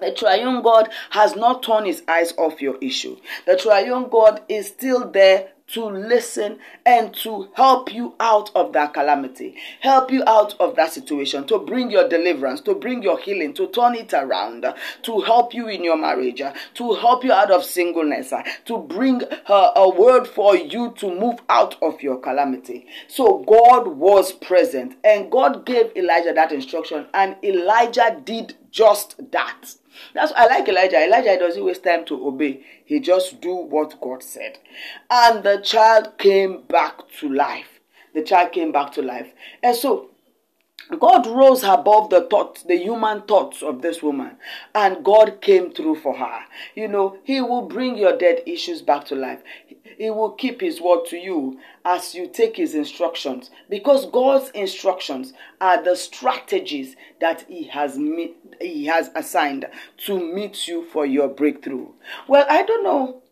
The 0.00 0.12
triune 0.12 0.62
God 0.62 0.90
has 1.10 1.34
not 1.34 1.62
turned 1.64 1.86
his 1.86 2.02
eyes 2.06 2.32
off 2.36 2.62
your 2.62 2.76
issue. 2.80 3.16
The 3.46 3.56
triune 3.56 4.08
God 4.08 4.42
is 4.48 4.68
still 4.68 5.10
there 5.10 5.48
to 5.68 5.84
listen 5.84 6.58
and 6.86 7.14
to 7.14 7.48
help 7.54 7.92
you 7.92 8.14
out 8.20 8.50
of 8.54 8.72
that 8.72 8.94
calamity, 8.94 9.54
help 9.80 10.10
you 10.10 10.22
out 10.26 10.54
of 10.60 10.76
that 10.76 10.92
situation, 10.92 11.46
to 11.46 11.58
bring 11.58 11.90
your 11.90 12.08
deliverance, 12.08 12.60
to 12.62 12.74
bring 12.74 13.02
your 13.02 13.18
healing, 13.18 13.52
to 13.54 13.66
turn 13.68 13.94
it 13.94 14.12
around, 14.14 14.64
to 15.02 15.20
help 15.20 15.52
you 15.52 15.68
in 15.68 15.84
your 15.84 15.96
marriage, 15.96 16.42
to 16.74 16.94
help 16.94 17.24
you 17.24 17.32
out 17.32 17.50
of 17.50 17.64
singleness, 17.64 18.32
to 18.64 18.78
bring 18.78 19.22
uh, 19.46 19.72
a 19.76 19.88
word 19.88 20.26
for 20.26 20.56
you 20.56 20.94
to 20.96 21.08
move 21.14 21.38
out 21.48 21.76
of 21.82 22.02
your 22.02 22.18
calamity. 22.18 22.86
So 23.06 23.44
God 23.46 23.88
was 23.88 24.32
present 24.32 24.96
and 25.04 25.30
God 25.30 25.66
gave 25.66 25.92
Elijah 25.96 26.32
that 26.32 26.52
instruction, 26.52 27.06
and 27.14 27.36
Elijah 27.42 28.20
did 28.24 28.54
just 28.70 29.16
that. 29.32 29.74
That's 30.14 30.32
I 30.36 30.46
like 30.46 30.68
Elijah. 30.68 31.04
Elijah 31.04 31.38
doesn't 31.38 31.64
waste 31.64 31.84
time 31.84 32.04
to 32.06 32.26
obey. 32.26 32.64
He 32.84 33.00
just 33.00 33.40
do 33.40 33.54
what 33.54 34.00
God 34.00 34.22
said. 34.22 34.58
And 35.10 35.42
the 35.42 35.58
child 35.58 36.18
came 36.18 36.62
back 36.62 37.08
to 37.20 37.28
life. 37.28 37.80
The 38.14 38.22
child 38.22 38.52
came 38.52 38.72
back 38.72 38.92
to 38.92 39.02
life. 39.02 39.32
And 39.62 39.76
so 39.76 40.10
God 40.96 41.26
rose 41.26 41.64
above 41.64 42.08
the 42.08 42.22
thoughts, 42.22 42.62
the 42.62 42.76
human 42.76 43.22
thoughts 43.22 43.62
of 43.62 43.82
this 43.82 44.02
woman, 44.02 44.38
and 44.74 45.04
God 45.04 45.42
came 45.42 45.70
through 45.70 45.96
for 45.96 46.16
her. 46.16 46.40
You 46.74 46.88
know, 46.88 47.18
He 47.24 47.42
will 47.42 47.62
bring 47.62 47.98
your 47.98 48.16
dead 48.16 48.42
issues 48.46 48.80
back 48.80 49.04
to 49.06 49.14
life. 49.14 49.42
He 49.96 50.10
will 50.10 50.32
keep 50.32 50.60
His 50.60 50.80
word 50.80 51.06
to 51.06 51.16
you 51.16 51.58
as 51.84 52.14
you 52.14 52.28
take 52.28 52.56
His 52.56 52.74
instructions, 52.74 53.50
because 53.68 54.10
God's 54.10 54.50
instructions 54.50 55.32
are 55.60 55.82
the 55.82 55.96
strategies 55.96 56.96
that 57.20 57.42
He 57.48 57.64
has 57.68 57.98
meet, 57.98 58.36
He 58.60 58.86
has 58.86 59.10
assigned 59.14 59.66
to 60.06 60.34
meet 60.34 60.68
you 60.68 60.84
for 60.84 61.06
your 61.06 61.28
breakthrough. 61.28 61.88
Well, 62.26 62.46
I 62.48 62.62
don't 62.62 62.84
know 62.84 63.22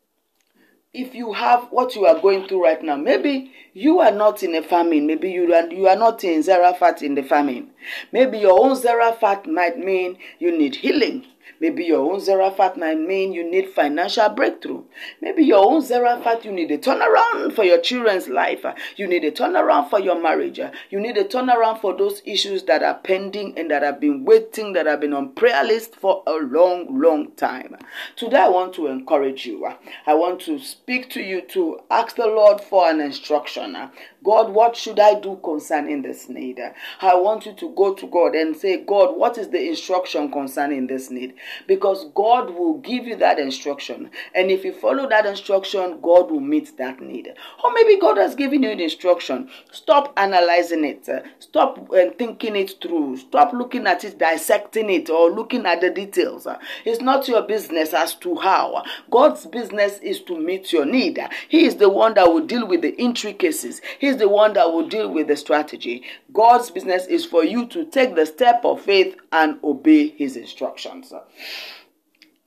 if 0.97 1.15
you 1.15 1.35
have 1.35 1.65
what 1.71 1.95
you 1.95 2.07
are 2.07 2.19
going 2.19 2.49
through 2.49 2.65
right 2.65 2.83
now, 2.83 2.97
maybe 2.97 3.53
you 3.75 4.01
are 4.01 4.13
not 4.13 4.43
in 4.43 4.55
a 4.55 4.63
famine, 4.63 5.07
maybe 5.07 5.31
you 5.31 5.53
are, 5.53 5.71
you 5.71 5.87
are 5.87 5.97
not 5.97 6.25
in 6.25 6.43
Zarephath 6.43 7.03
in 7.03 7.15
the 7.15 7.23
famine. 7.23 7.71
Maybe 8.13 8.39
your 8.39 8.59
own 8.59 8.77
Zarephath 8.77 9.47
might 9.47 9.79
mean 9.79 10.17
you 10.39 10.57
need 10.57 10.77
healing. 10.77 11.27
Maybe 11.61 11.85
your 11.85 12.13
own 12.13 12.21
Zarephath 12.21 12.77
might 12.77 12.99
mean 13.01 13.33
you 13.33 13.49
need 13.49 13.71
financial 13.71 14.29
breakthrough. 14.29 14.85
Maybe 15.21 15.45
your 15.45 15.65
own 15.65 15.83
Zarephath, 15.83 16.45
you 16.45 16.53
need 16.53 16.71
a 16.71 16.79
turnaround 16.79 17.55
for 17.55 17.65
your 17.65 17.81
children's 17.81 18.29
life. 18.29 18.65
You 18.97 19.07
need 19.07 19.25
a 19.25 19.31
turnaround 19.31 19.91
for 19.91 19.99
your 20.01 20.21
marriage. 20.21 20.61
You 20.91 21.01
need 21.01 21.17
a 21.17 21.25
turnaround 21.25 21.81
for 21.81 21.97
those 21.97 22.23
issues 22.25 22.65
that 22.65 22.83
are 22.83 22.99
pending 22.99 23.59
and 23.59 23.71
that 23.71 23.83
have 23.83 24.01
been 24.01 24.25
waiting, 24.25 24.73
that 24.75 24.87
have 24.87 25.01
been 25.01 25.15
on 25.15 25.33
prayer 25.33 25.65
list 25.65 25.97
for 25.97 26.23
a 26.27 26.35
long, 26.35 27.01
long 27.01 27.33
time. 27.33 27.77
Today, 28.17 28.41
I 28.41 28.49
want 28.49 28.75
to 28.75 28.87
encourage 28.87 29.47
you. 29.47 29.67
I 30.07 30.15
want 30.15 30.41
to 30.43 30.59
speak 30.59 31.11
to 31.11 31.21
you 31.21 31.43
to 31.49 31.81
ask 31.91 32.17
the 32.17 32.27
Lord 32.27 32.61
for 32.61 32.89
an 32.89 33.01
instruction. 33.01 33.77
God, 34.27 34.51
what 34.53 34.75
should 34.75 34.99
I 34.99 35.21
do 35.21 35.39
concerning 35.45 36.03
this 36.03 36.29
need? 36.29 36.61
I 37.01 37.15
want 37.15 37.47
you 37.47 37.53
to 37.55 37.71
go 37.77 37.95
to 37.95 38.07
God 38.09 38.35
and 38.35 38.57
say, 38.57 38.85
God, 38.85 39.17
what 39.17 39.39
is 39.39 39.51
the 39.51 39.69
instruction 39.69 40.33
concerning 40.33 40.89
this 40.89 41.13
need? 41.13 41.35
Because 41.69 42.07
God 42.13 42.51
will 42.51 42.79
give 42.79 43.07
you 43.07 43.15
that 43.19 43.39
instruction. 43.39 44.11
And 44.35 44.51
if 44.51 44.65
you 44.65 44.73
follow 44.73 45.09
that 45.09 45.27
instruction, 45.27 46.01
God 46.03 46.33
will 46.33 46.41
meet 46.41 46.77
that 46.77 47.01
need. 47.01 47.29
Or 47.63 47.73
maybe 47.73 48.01
God 48.01 48.19
has 48.19 48.35
given 48.35 48.65
you 48.65 48.75
the 48.75 48.83
instruction. 48.83 49.49
Stop 49.71 50.13
analyzing 50.17 50.85
it. 50.85 51.09
Stop 51.39 51.89
uh, 51.93 52.11
thinking 52.19 52.57
it 52.57 52.75
through. 52.83 53.19
Stop 53.19 53.53
looking 53.53 53.87
at 53.87 54.03
it, 54.03 54.19
dissecting 54.19 54.91
it, 54.91 55.09
or 55.09 55.31
looking 55.31 55.67
at 55.67 55.81
the 55.81 55.91
details. 55.91 56.49
It's 56.85 57.01
not 57.01 57.29
your 57.29 57.43
business 57.43 57.95
as 57.95 58.17
to 58.17 58.35
how. 58.35 58.83
God's 59.09 59.47
business 59.47 60.01
is 60.01 60.21
to 60.23 60.37
meet 60.37 60.73
your 60.73 60.85
need. 60.85 61.21
He 61.49 61.65
is 61.65 61.77
the 61.77 61.89
one 61.89 62.15
that 62.15 62.27
will 62.27 62.45
deal 62.45 62.67
with 62.67 62.83
the 62.83 62.97
intricacies. 62.97 63.81
He's 64.01 64.16
the 64.19 64.29
one 64.29 64.53
that 64.55 64.73
will 64.73 64.89
deal 64.89 65.09
with 65.09 65.29
the 65.29 65.37
strategy. 65.37 66.03
God's 66.33 66.71
business 66.71 67.07
is 67.07 67.25
for 67.25 67.45
you 67.45 67.67
to 67.69 67.85
take 67.85 68.15
the 68.15 68.27
step 68.27 68.65
of 68.65 68.81
faith 68.81 69.17
and 69.33 69.59
obey 69.63 70.09
his 70.09 70.37
instructions. 70.37 71.13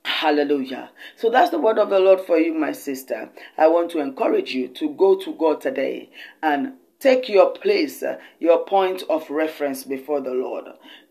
Hallelujah. 0.05 0.91
So 1.17 1.29
that's 1.29 1.51
the 1.51 1.59
word 1.59 1.77
of 1.77 1.89
the 1.89 1.99
Lord 1.99 2.21
for 2.21 2.37
you, 2.37 2.53
my 2.53 2.71
sister. 2.71 3.29
I 3.57 3.67
want 3.67 3.91
to 3.91 3.99
encourage 3.99 4.53
you 4.53 4.67
to 4.69 4.89
go 4.89 5.19
to 5.19 5.33
God 5.33 5.61
today 5.61 6.09
and 6.41 6.73
Take 6.99 7.29
your 7.29 7.51
place, 7.51 8.03
uh, 8.03 8.17
your 8.41 8.65
point 8.65 9.03
of 9.09 9.29
reference 9.29 9.85
before 9.85 10.19
the 10.19 10.33
Lord. 10.33 10.65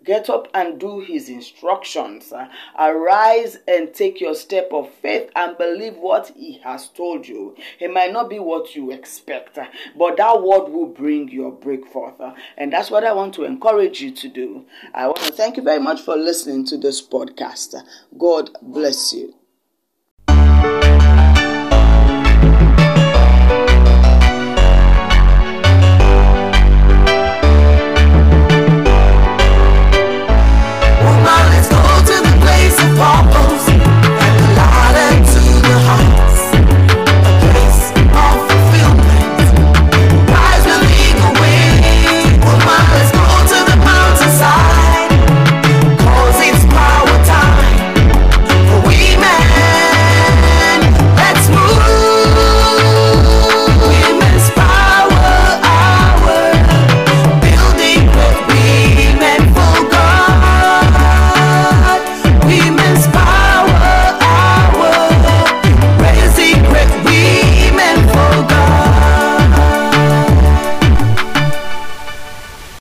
Get 0.05 0.29
up 0.29 0.49
and 0.53 0.79
do 0.79 1.01
His 1.01 1.31
instructions. 1.31 2.31
Uh, 2.31 2.49
arise 2.79 3.57
and 3.67 3.95
take 3.95 4.21
your 4.21 4.35
step 4.35 4.69
of 4.73 4.93
faith 4.93 5.31
and 5.35 5.57
believe 5.57 5.97
what 5.97 6.33
He 6.37 6.59
has 6.63 6.89
told 6.89 7.27
you. 7.27 7.57
It 7.81 7.91
might 7.91 8.13
not 8.13 8.29
be 8.29 8.39
what 8.39 8.77
you 8.77 8.91
expect, 8.91 9.57
uh, 9.57 9.65
but 9.97 10.19
that 10.19 10.43
word 10.43 10.69
will 10.69 10.89
bring 10.89 11.31
your 11.31 11.53
break 11.53 11.87
forth. 11.87 12.21
And 12.59 12.71
that's 12.71 12.91
what 12.91 13.05
I 13.05 13.15
want 13.15 13.33
to 13.35 13.45
encourage 13.45 14.03
you 14.03 14.11
to 14.11 14.29
do. 14.29 14.67
I 14.93 15.07
want 15.07 15.21
to 15.21 15.33
thank 15.33 15.57
you 15.57 15.63
very 15.63 15.81
much 15.81 16.03
for 16.03 16.17
listening 16.17 16.67
to 16.67 16.77
this 16.77 17.01
podcast. 17.01 17.75
God 18.19 18.51
bless 18.61 19.15
you. 19.15 19.38